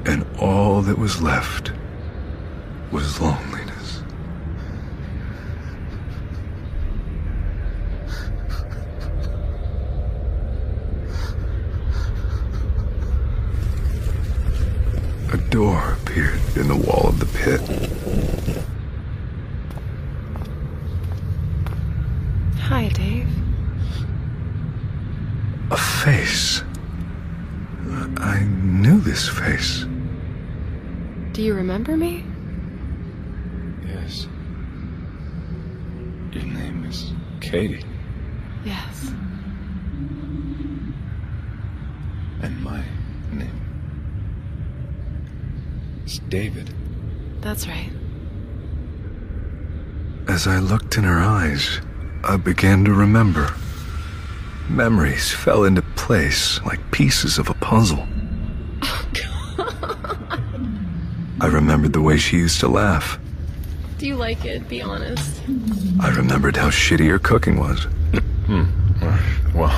And 0.06 0.26
all 0.40 0.82
that 0.82 0.98
was 0.98 1.22
left 1.22 1.72
was 2.92 3.22
loneliness. 3.22 4.04
A 15.32 15.38
door 15.50 15.98
appeared 16.02 16.42
in 16.58 16.68
the 16.68 16.76
wall 17.46 17.54
of 17.54 17.68
the 17.68 17.68
pit. 17.68 18.60
Hi, 22.60 22.90
Dave. 22.90 23.28
A 25.72 25.78
face. 25.78 26.64
I 28.18 28.44
knew 28.44 29.00
this 29.00 29.28
face. 29.28 29.86
Do 31.34 31.42
you 31.42 31.54
remember 31.54 31.98
me? 31.98 32.24
Yes. 33.86 34.28
Your 36.32 36.44
name 36.44 36.86
is 36.86 37.12
Katie. 37.42 37.84
Yes. 38.66 39.12
And 42.42 42.62
my 42.62 42.84
name 43.32 43.62
is 46.06 46.20
David. 46.30 46.74
That's 47.44 47.68
right. 47.68 47.92
As 50.30 50.48
I 50.48 50.60
looked 50.60 50.98
in 50.98 51.04
her 51.04 51.20
eyes, 51.20 51.82
I 52.24 52.38
began 52.38 52.86
to 52.86 52.94
remember. 52.94 53.54
Memories 54.70 55.30
fell 55.32 55.66
into 55.66 55.82
place 55.82 56.62
like 56.64 56.80
pieces 56.92 57.38
of 57.38 57.50
a 57.50 57.54
puzzle. 57.56 58.08
I 61.42 61.48
remembered 61.48 61.92
the 61.92 62.02
way 62.02 62.18
she 62.18 62.38
used 62.38 62.62
to 62.62 62.70
laugh. 62.70 63.20
Do 63.98 64.08
you 64.08 64.16
like 64.16 64.46
it? 64.46 64.70
Be 64.70 64.82
honest. 64.82 65.42
I 66.00 66.10
remembered 66.16 66.56
how 66.56 66.70
shitty 66.70 67.10
her 67.10 67.20
cooking 67.20 67.58
was. 67.60 67.88
Hmm. 68.44 68.66
Well, 69.56 69.72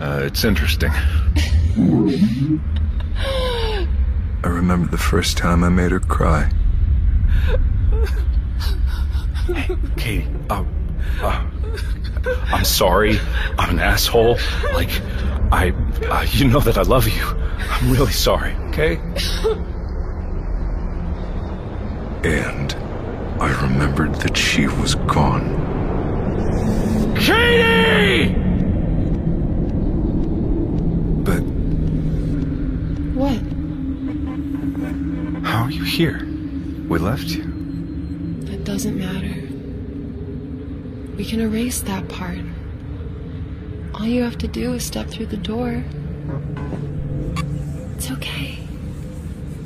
uh, 0.00 0.22
it's 0.24 0.44
interesting. 0.44 0.90
I 3.32 3.86
remember 4.42 4.90
the 4.90 4.98
first 4.98 5.38
time 5.38 5.62
I 5.62 5.68
made 5.68 5.92
her 5.92 6.00
cry. 6.00 6.50
Hey, 9.46 9.76
Katie, 9.96 10.26
uh, 10.50 10.64
uh, 11.20 11.44
I'm 12.46 12.64
sorry. 12.64 13.18
I'm 13.58 13.70
an 13.70 13.78
asshole. 13.78 14.38
Like, 14.72 14.90
I, 15.52 15.72
uh, 16.10 16.26
you 16.30 16.48
know 16.48 16.60
that 16.60 16.78
I 16.78 16.82
love 16.82 17.06
you. 17.08 17.24
I'm 17.24 17.90
really 17.92 18.12
sorry, 18.12 18.54
okay? 18.70 18.96
And 22.24 22.72
I 23.40 23.50
remembered 23.62 24.14
that 24.16 24.36
she 24.36 24.66
was 24.66 24.94
gone. 24.94 25.62
Katie! 27.16 28.34
But 31.22 31.40
What? 33.14 33.38
how 35.46 35.64
are 35.64 35.70
you 35.70 35.84
here? 35.84 36.26
We 36.88 36.98
left 36.98 37.24
you. 37.24 37.42
It 38.46 38.64
doesn't 38.64 38.98
matter. 38.98 39.34
We 41.16 41.24
can 41.24 41.40
erase 41.40 41.80
that 41.80 42.08
part. 42.08 42.40
All 43.94 44.06
you 44.06 44.22
have 44.22 44.36
to 44.38 44.48
do 44.48 44.74
is 44.74 44.84
step 44.84 45.08
through 45.08 45.26
the 45.26 45.36
door. 45.36 45.82
It's 47.96 48.10
okay. 48.10 48.58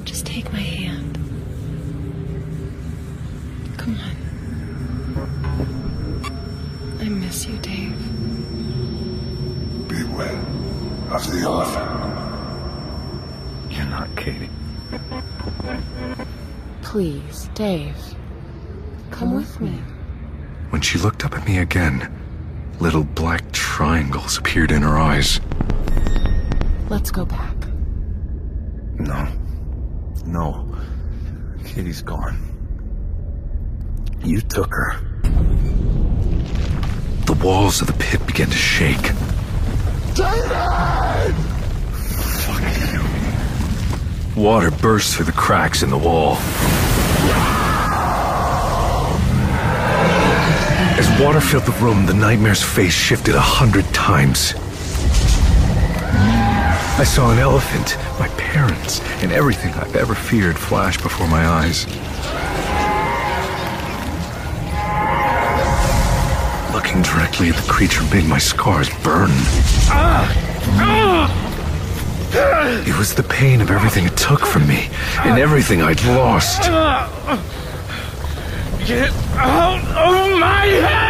Just 0.04 0.26
take 0.26 0.52
my 0.52 0.60
hand. 0.60 1.18
Come 3.78 3.96
on. 3.98 4.16
I 7.00 7.08
miss 7.08 7.46
you, 7.46 7.56
Dave. 7.58 7.96
Beware 9.88 10.40
of 11.10 11.32
the 11.32 11.40
elephant. 11.40 11.90
You're 13.70 13.86
not 13.86 14.14
Katie. 14.16 14.50
Please, 16.88 17.50
Dave. 17.52 17.94
Come 19.10 19.34
with 19.34 19.60
me. 19.60 19.72
When 20.70 20.80
she 20.80 20.98
looked 20.98 21.22
up 21.22 21.34
at 21.34 21.46
me 21.46 21.58
again, 21.58 22.10
little 22.80 23.04
black 23.04 23.52
triangles 23.52 24.38
appeared 24.38 24.72
in 24.72 24.80
her 24.80 24.96
eyes. 24.98 25.38
Let's 26.88 27.10
go 27.10 27.26
back. 27.26 27.54
No. 28.98 29.28
No. 30.24 30.74
Katie's 31.62 32.00
gone. 32.00 32.38
You 34.24 34.40
took 34.40 34.72
her. 34.72 34.96
The 37.26 37.38
walls 37.44 37.82
of 37.82 37.86
the 37.86 37.96
pit 37.98 38.26
began 38.26 38.48
to 38.48 38.56
shake. 38.56 39.12
David! 40.14 41.34
Fuck 42.46 42.62
you. 44.34 44.42
Water 44.42 44.70
burst 44.70 45.14
through 45.16 45.26
the 45.26 45.32
cracks 45.32 45.82
in 45.82 45.90
the 45.90 45.98
wall. 45.98 46.38
As 50.98 51.20
water 51.20 51.40
filled 51.40 51.64
the 51.64 51.78
room, 51.80 52.06
the 52.06 52.12
nightmare's 52.12 52.60
face 52.60 52.92
shifted 52.92 53.36
a 53.36 53.40
hundred 53.40 53.84
times. 53.94 54.54
I 56.98 57.04
saw 57.04 57.30
an 57.30 57.38
elephant, 57.38 57.96
my 58.18 58.26
parents, 58.30 59.00
and 59.22 59.30
everything 59.30 59.72
I've 59.74 59.94
ever 59.94 60.16
feared 60.16 60.58
flash 60.58 61.00
before 61.00 61.28
my 61.28 61.46
eyes. 61.46 61.86
Looking 66.74 67.02
directly 67.02 67.50
at 67.50 67.54
the 67.54 67.70
creature 67.70 68.02
made 68.12 68.24
my 68.24 68.38
scars 68.38 68.90
burn. 69.04 69.30
It 72.88 72.98
was 72.98 73.14
the 73.14 73.22
pain 73.22 73.60
of 73.60 73.70
everything 73.70 74.04
it 74.04 74.16
took 74.16 74.44
from 74.44 74.66
me, 74.66 74.88
and 75.18 75.38
everything 75.38 75.80
I'd 75.80 76.02
lost. 76.06 76.68
Get 78.88 79.12
out 79.36 79.84
of 79.84 80.38
my 80.38 80.64
head! 80.64 81.08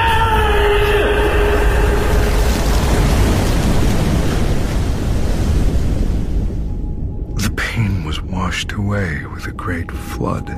The 7.37 7.51
pain 7.57 8.03
was 8.03 8.21
washed 8.21 8.73
away 8.73 9.25
with 9.27 9.47
a 9.47 9.53
great 9.53 9.93
flood. 9.93 10.51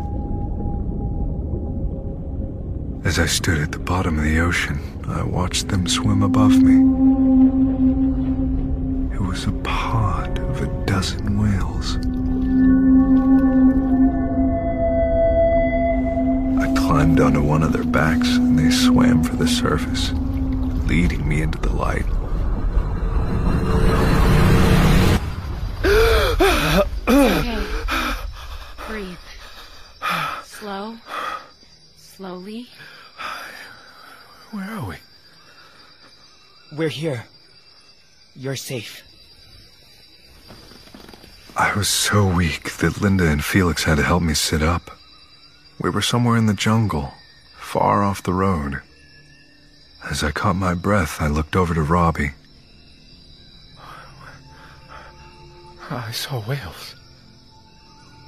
As 3.05 3.19
I 3.19 3.27
stood 3.27 3.59
at 3.59 3.73
the 3.73 3.79
bottom 3.79 4.17
of 4.19 4.25
the 4.25 4.41
ocean, 4.41 4.81
I 5.07 5.23
watched 5.23 5.69
them 5.69 5.87
swim 5.87 6.23
above 6.23 6.57
me. 6.63 6.77
It 9.15 9.21
was 9.21 9.45
a 9.45 9.53
pod 9.63 10.39
of 10.39 10.63
a 10.63 10.87
dozen 10.87 11.39
whales. 11.39 11.99
Climbed 17.01 17.21
onto 17.21 17.41
one 17.41 17.63
of 17.63 17.73
their 17.73 17.85
backs 17.85 18.37
and 18.37 18.59
they 18.59 18.71
swam 18.71 19.25
for 19.25 19.35
the 19.35 19.49
surface, 19.49 20.13
leading 20.87 21.27
me 21.27 21.41
into 21.41 21.59
the 21.59 21.73
light. 21.73 22.05
Okay. 27.09 27.65
Breathe. 28.87 29.17
Slow. 30.45 30.99
Slowly. 31.97 32.69
Where 34.51 34.71
are 34.71 34.87
we? 34.87 34.97
We're 36.71 36.91
here. 36.91 37.25
You're 38.37 38.57
safe. 38.57 39.03
I 41.57 41.75
was 41.75 41.89
so 41.89 42.27
weak 42.27 42.77
that 42.77 43.01
Linda 43.01 43.27
and 43.27 43.43
Felix 43.43 43.85
had 43.85 43.97
to 43.97 44.03
help 44.03 44.23
me 44.23 44.35
sit 44.35 44.63
up. 44.63 45.00
We 45.81 45.89
were 45.89 46.03
somewhere 46.03 46.37
in 46.37 46.45
the 46.45 46.53
jungle, 46.53 47.15
far 47.57 48.03
off 48.03 48.23
the 48.23 48.35
road. 48.35 48.83
As 50.11 50.23
I 50.23 50.31
caught 50.31 50.57
my 50.57 50.75
breath, 50.75 51.23
I 51.23 51.29
looked 51.29 51.57
over 51.57 51.73
to 51.73 51.83
Robbie. 51.83 52.33
I 55.91 56.11
saw 56.13 56.41
whales. 56.43 56.95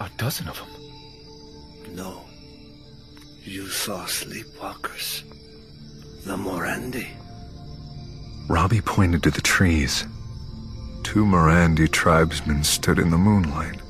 A 0.00 0.08
dozen 0.16 0.48
of 0.48 0.56
them. 0.56 1.94
No. 1.94 2.22
You 3.44 3.68
saw 3.68 4.06
sleepwalkers. 4.06 5.22
The 6.24 6.36
Morandi. 6.36 7.08
Robbie 8.48 8.80
pointed 8.80 9.22
to 9.24 9.30
the 9.30 9.42
trees. 9.42 10.06
Two 11.02 11.26
Morandi 11.26 11.90
tribesmen 11.90 12.64
stood 12.64 12.98
in 12.98 13.10
the 13.10 13.18
moonlight. 13.18 13.82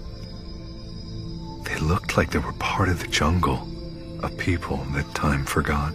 They 2.12 2.16
like 2.16 2.31
they 2.31 2.40
were 2.40 2.53
part 2.55 2.90
of 2.90 3.01
the 3.01 3.07
jungle, 3.07 3.66
a 4.22 4.29
people 4.29 4.77
that 4.92 5.14
time 5.14 5.46
forgot. 5.46 5.94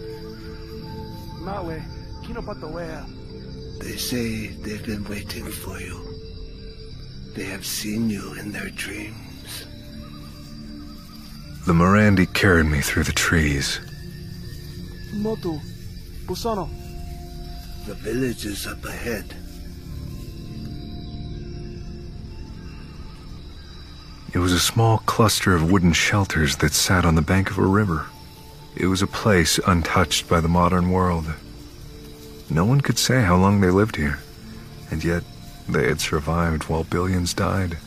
They 3.78 3.96
say 3.96 4.48
they've 4.48 4.84
been 4.84 5.04
waiting 5.04 5.46
for 5.46 5.78
you. 5.78 5.96
They 7.36 7.44
have 7.44 7.64
seen 7.64 8.10
you 8.10 8.34
in 8.34 8.50
their 8.50 8.68
dreams. 8.70 9.66
The 11.66 11.72
Morandi 11.72 12.26
carried 12.34 12.66
me 12.66 12.80
through 12.80 13.04
the 13.04 13.12
trees. 13.12 13.78
Motu, 15.12 15.60
Busano. 16.26 16.68
The 17.86 17.94
village 17.94 18.44
is 18.44 18.66
up 18.66 18.84
ahead. 18.84 19.36
It 24.32 24.38
was 24.38 24.52
a 24.52 24.60
small 24.60 24.98
cluster 24.98 25.54
of 25.54 25.70
wooden 25.70 25.94
shelters 25.94 26.56
that 26.56 26.74
sat 26.74 27.06
on 27.06 27.14
the 27.14 27.22
bank 27.22 27.50
of 27.50 27.58
a 27.58 27.66
river. 27.66 28.06
It 28.76 28.86
was 28.86 29.00
a 29.00 29.06
place 29.06 29.58
untouched 29.66 30.28
by 30.28 30.40
the 30.40 30.48
modern 30.48 30.90
world. 30.90 31.32
No 32.50 32.66
one 32.66 32.82
could 32.82 32.98
say 32.98 33.22
how 33.22 33.36
long 33.36 33.60
they 33.60 33.70
lived 33.70 33.96
here, 33.96 34.20
and 34.90 35.02
yet 35.02 35.24
they 35.66 35.88
had 35.88 36.00
survived 36.00 36.64
while 36.64 36.84
billions 36.84 37.32
died. 37.32 37.78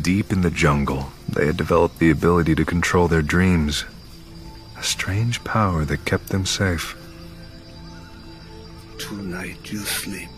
Deep 0.00 0.32
in 0.32 0.40
the 0.40 0.50
jungle, 0.50 1.12
they 1.28 1.46
had 1.46 1.56
developed 1.56 1.98
the 2.00 2.10
ability 2.10 2.54
to 2.56 2.64
control 2.64 3.06
their 3.06 3.22
dreams, 3.22 3.84
a 4.76 4.82
strange 4.82 5.42
power 5.44 5.84
that 5.84 6.04
kept 6.04 6.28
them 6.30 6.46
safe. 6.46 6.96
Tonight 8.98 9.70
you 9.70 9.78
sleep. 9.78 10.30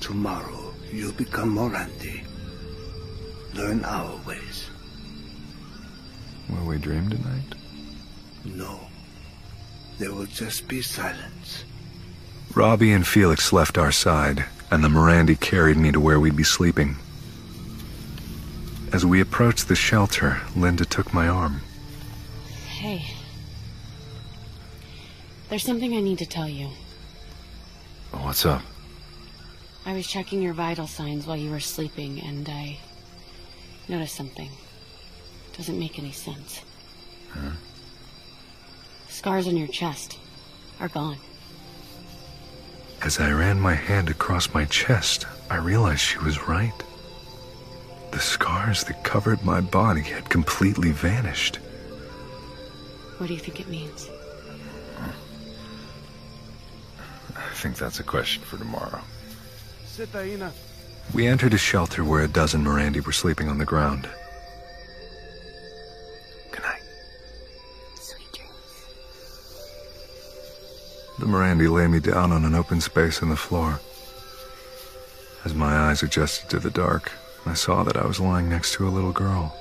Tomorrow 0.00 0.72
you 0.90 1.12
become 1.12 1.54
Morandi. 1.54 2.23
Learn 3.54 3.84
our 3.84 4.16
ways. 4.26 4.68
Will 6.48 6.66
we 6.66 6.78
dream 6.78 7.08
tonight? 7.08 7.54
No. 8.44 8.80
There 9.98 10.12
will 10.12 10.26
just 10.26 10.66
be 10.66 10.82
silence. 10.82 11.64
Robbie 12.54 12.92
and 12.92 13.06
Felix 13.06 13.52
left 13.52 13.78
our 13.78 13.92
side, 13.92 14.44
and 14.70 14.82
the 14.82 14.88
Morandi 14.88 15.38
carried 15.38 15.76
me 15.76 15.92
to 15.92 16.00
where 16.00 16.18
we'd 16.18 16.36
be 16.36 16.42
sleeping. 16.42 16.96
As 18.92 19.06
we 19.06 19.20
approached 19.20 19.68
the 19.68 19.76
shelter, 19.76 20.40
Linda 20.56 20.84
took 20.84 21.14
my 21.14 21.28
arm. 21.28 21.60
Hey. 22.68 23.06
There's 25.48 25.64
something 25.64 25.96
I 25.96 26.00
need 26.00 26.18
to 26.18 26.26
tell 26.26 26.48
you. 26.48 26.70
What's 28.10 28.44
up? 28.44 28.62
I 29.86 29.92
was 29.92 30.06
checking 30.06 30.42
your 30.42 30.54
vital 30.54 30.86
signs 30.86 31.26
while 31.26 31.36
you 31.36 31.50
were 31.50 31.60
sleeping, 31.60 32.20
and 32.20 32.48
I 32.48 32.78
noticed 33.88 34.14
something. 34.14 34.50
Doesn't 35.56 35.78
make 35.78 35.98
any 35.98 36.12
sense. 36.12 36.62
Huh? 37.30 37.50
Scars 39.08 39.46
on 39.46 39.56
your 39.56 39.68
chest 39.68 40.18
are 40.80 40.88
gone. 40.88 41.18
As 43.02 43.20
I 43.20 43.30
ran 43.30 43.60
my 43.60 43.74
hand 43.74 44.08
across 44.08 44.52
my 44.54 44.64
chest, 44.64 45.26
I 45.50 45.56
realized 45.56 46.00
she 46.00 46.18
was 46.18 46.48
right. 46.48 46.72
The 48.10 48.20
scars 48.20 48.84
that 48.84 49.04
covered 49.04 49.44
my 49.44 49.60
body 49.60 50.02
had 50.02 50.30
completely 50.30 50.90
vanished. 50.90 51.56
What 53.18 53.26
do 53.26 53.34
you 53.34 53.40
think 53.40 53.60
it 53.60 53.68
means? 53.68 54.08
I 57.36 57.54
think 57.54 57.76
that's 57.76 58.00
a 58.00 58.04
question 58.04 58.42
for 58.42 58.56
tomorrow. 58.56 59.00
We 61.12 61.26
entered 61.26 61.54
a 61.54 61.58
shelter 61.58 62.02
where 62.02 62.22
a 62.22 62.28
dozen 62.28 62.64
Morandi 62.64 63.04
were 63.04 63.12
sleeping 63.12 63.48
on 63.48 63.58
the 63.58 63.64
ground. 63.64 64.08
Good 66.50 66.62
night. 66.62 66.82
Sweet 68.00 68.32
dreams. 68.32 68.86
The 71.18 71.26
Morandi 71.26 71.70
lay 71.70 71.86
me 71.86 72.00
down 72.00 72.32
on 72.32 72.44
an 72.44 72.54
open 72.54 72.80
space 72.80 73.22
in 73.22 73.28
the 73.28 73.36
floor. 73.36 73.80
As 75.44 75.54
my 75.54 75.76
eyes 75.76 76.02
adjusted 76.02 76.48
to 76.50 76.58
the 76.58 76.70
dark, 76.70 77.12
I 77.46 77.54
saw 77.54 77.84
that 77.84 77.96
I 77.96 78.06
was 78.06 78.18
lying 78.18 78.48
next 78.48 78.72
to 78.74 78.88
a 78.88 78.90
little 78.90 79.12
girl. 79.12 79.54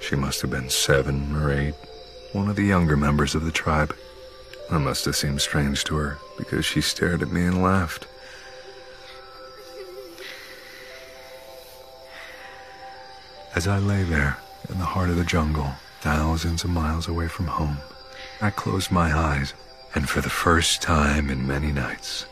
She 0.00 0.16
must 0.16 0.40
have 0.40 0.50
been 0.50 0.70
seven 0.70 1.36
or 1.36 1.52
eight, 1.52 1.74
one 2.32 2.48
of 2.48 2.56
the 2.56 2.64
younger 2.64 2.96
members 2.96 3.34
of 3.34 3.44
the 3.44 3.52
tribe. 3.52 3.94
I 4.70 4.78
must 4.78 5.04
have 5.04 5.14
seemed 5.14 5.40
strange 5.42 5.84
to 5.84 5.96
her 5.96 6.18
because 6.38 6.64
she 6.64 6.80
stared 6.80 7.22
at 7.22 7.30
me 7.30 7.44
and 7.44 7.62
laughed. 7.62 8.06
As 13.56 13.66
I 13.66 13.78
lay 13.78 14.02
there 14.02 14.36
in 14.68 14.78
the 14.78 14.84
heart 14.84 15.08
of 15.08 15.16
the 15.16 15.24
jungle, 15.24 15.72
thousands 16.02 16.62
of 16.62 16.68
miles 16.68 17.08
away 17.08 17.26
from 17.26 17.46
home, 17.46 17.78
I 18.42 18.50
closed 18.50 18.92
my 18.92 19.16
eyes, 19.16 19.54
and 19.94 20.06
for 20.06 20.20
the 20.20 20.28
first 20.28 20.82
time 20.82 21.30
in 21.30 21.46
many 21.46 21.72
nights, 21.72 22.26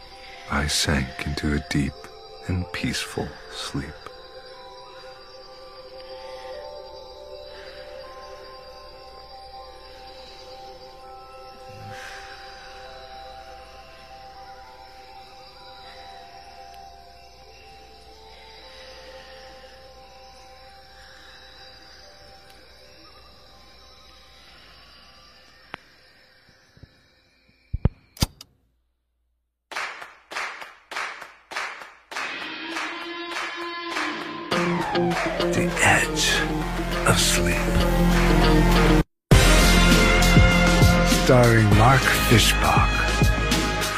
I 0.51 0.67
sank 0.67 1.09
into 1.25 1.55
a 1.55 1.65
deep 1.71 1.95
and 2.47 2.71
peaceful 2.75 3.27
sleep. 3.51 4.04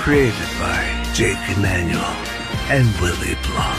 Created 0.07 0.49
by 0.61 1.11
Jake 1.15 1.37
Emanuel 1.57 2.01
and 2.71 2.87
Willie 3.01 3.35
Block. 3.43 3.77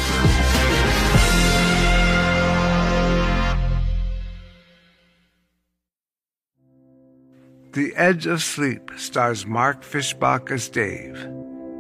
The 7.72 7.94
Edge 7.96 8.26
of 8.26 8.44
Sleep 8.44 8.92
stars 8.98 9.46
Mark 9.46 9.84
Fischbach 9.84 10.52
as 10.52 10.68
Dave, 10.68 11.16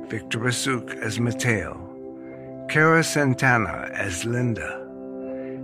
Victor 0.07 0.39
Rasuk 0.39 0.95
as 1.01 1.19
Mateo, 1.19 2.65
Kara 2.69 3.03
Santana 3.03 3.89
as 3.91 4.23
Linda, 4.23 4.81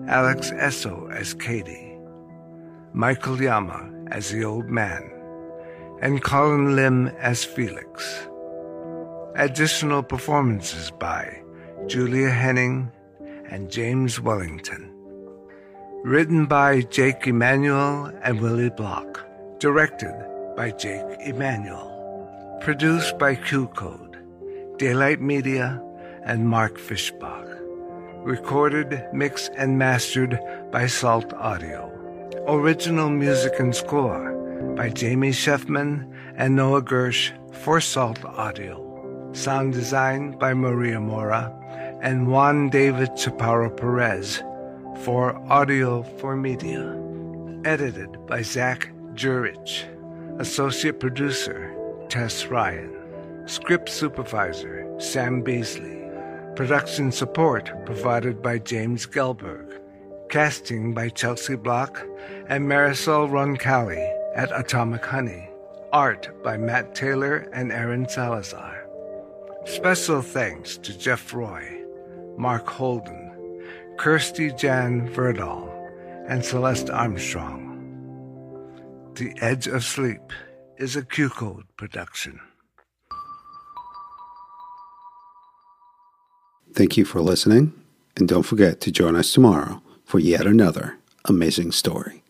Alex 0.09 0.51
Esso 0.51 1.09
as 1.09 1.33
Katie, 1.33 1.97
Michael 2.91 3.41
Yama 3.41 3.89
as 4.11 4.29
the 4.29 4.43
old 4.43 4.65
man, 4.65 5.09
and 6.01 6.21
Colin 6.21 6.75
Lim 6.75 7.07
as 7.21 7.45
Felix. 7.45 8.27
Additional 9.35 10.03
performances 10.03 10.91
by 10.91 11.41
Julia 11.87 12.29
Henning 12.29 12.91
and 13.49 13.71
James 13.71 14.19
Wellington. 14.19 14.93
Written 16.03 16.45
by 16.45 16.81
Jake 16.81 17.25
Emanuel 17.25 18.11
and 18.21 18.39
Willie 18.39 18.69
Block. 18.69 19.25
Directed 19.57 20.13
by 20.55 20.69
Jake 20.69 21.17
Emanuel. 21.21 21.89
Produced 22.61 23.17
by 23.17 23.33
Q 23.33 23.67
Code, 23.69 24.19
Daylight 24.77 25.19
Media, 25.19 25.81
and 26.23 26.47
Mark 26.47 26.77
Fischbach. 26.77 27.59
Recorded, 28.23 29.03
mixed, 29.13 29.51
and 29.57 29.79
mastered 29.79 30.39
by 30.71 30.85
Salt 30.85 31.33
Audio. 31.33 31.89
Original 32.47 33.09
music 33.09 33.53
and 33.59 33.75
score 33.75 34.31
by 34.77 34.89
Jamie 34.89 35.31
Sheffman 35.31 36.07
and 36.35 36.55
Noah 36.55 36.83
Gersh 36.83 37.31
for 37.63 37.81
Salt 37.81 38.23
Audio. 38.25 38.92
Sound 39.33 39.73
design 39.73 40.37
by 40.37 40.53
Maria 40.53 40.99
Mora 40.99 41.51
and 42.01 42.27
Juan 42.27 42.69
David 42.69 43.09
Chaparro 43.13 43.75
Perez 43.75 44.43
for 45.03 45.35
Audio 45.51 46.03
for 46.03 46.35
Media. 46.35 46.95
Edited 47.65 48.27
by 48.27 48.43
Zach 48.43 48.91
Jurich. 49.15 49.85
Associate 50.37 50.99
producer 50.99 51.75
Tess 52.09 52.45
Ryan. 52.45 52.95
Script 53.47 53.89
supervisor 53.89 54.87
Sam 54.99 55.41
Beasley. 55.41 55.99
Production 56.55 57.11
support 57.11 57.73
provided 57.87 58.39
by 58.39 58.59
James 58.59 59.07
Gelberg. 59.07 59.79
Casting 60.29 60.93
by 60.93 61.09
Chelsea 61.09 61.55
Block 61.55 62.05
and 62.49 62.65
Marisol 62.69 63.27
Roncalli 63.31 64.07
at 64.35 64.57
Atomic 64.57 65.03
Honey. 65.03 65.49
Art 65.91 66.29
by 66.43 66.55
Matt 66.55 66.93
Taylor 66.93 67.49
and 67.51 67.71
Aaron 67.71 68.07
Salazar. 68.07 68.72
Special 69.65 70.21
thanks 70.21 70.77
to 70.77 70.97
Jeff 70.97 71.33
Roy, 71.33 71.83
Mark 72.37 72.67
Holden, 72.67 73.63
Kirsty 73.97 74.51
Jan 74.51 75.07
Verdal, 75.07 75.69
and 76.27 76.43
Celeste 76.43 76.89
Armstrong. 76.89 77.69
The 79.15 79.33
Edge 79.39 79.67
of 79.67 79.83
Sleep 79.83 80.21
is 80.77 80.95
a 80.95 81.01
QCODE 81.01 81.63
production. 81.77 82.39
Thank 86.73 86.97
you 86.97 87.05
for 87.05 87.21
listening, 87.21 87.73
and 88.17 88.27
don't 88.27 88.43
forget 88.43 88.81
to 88.81 88.91
join 88.91 89.15
us 89.15 89.31
tomorrow 89.31 89.81
for 90.03 90.19
yet 90.19 90.45
another 90.47 90.97
amazing 91.25 91.71
story. 91.71 92.22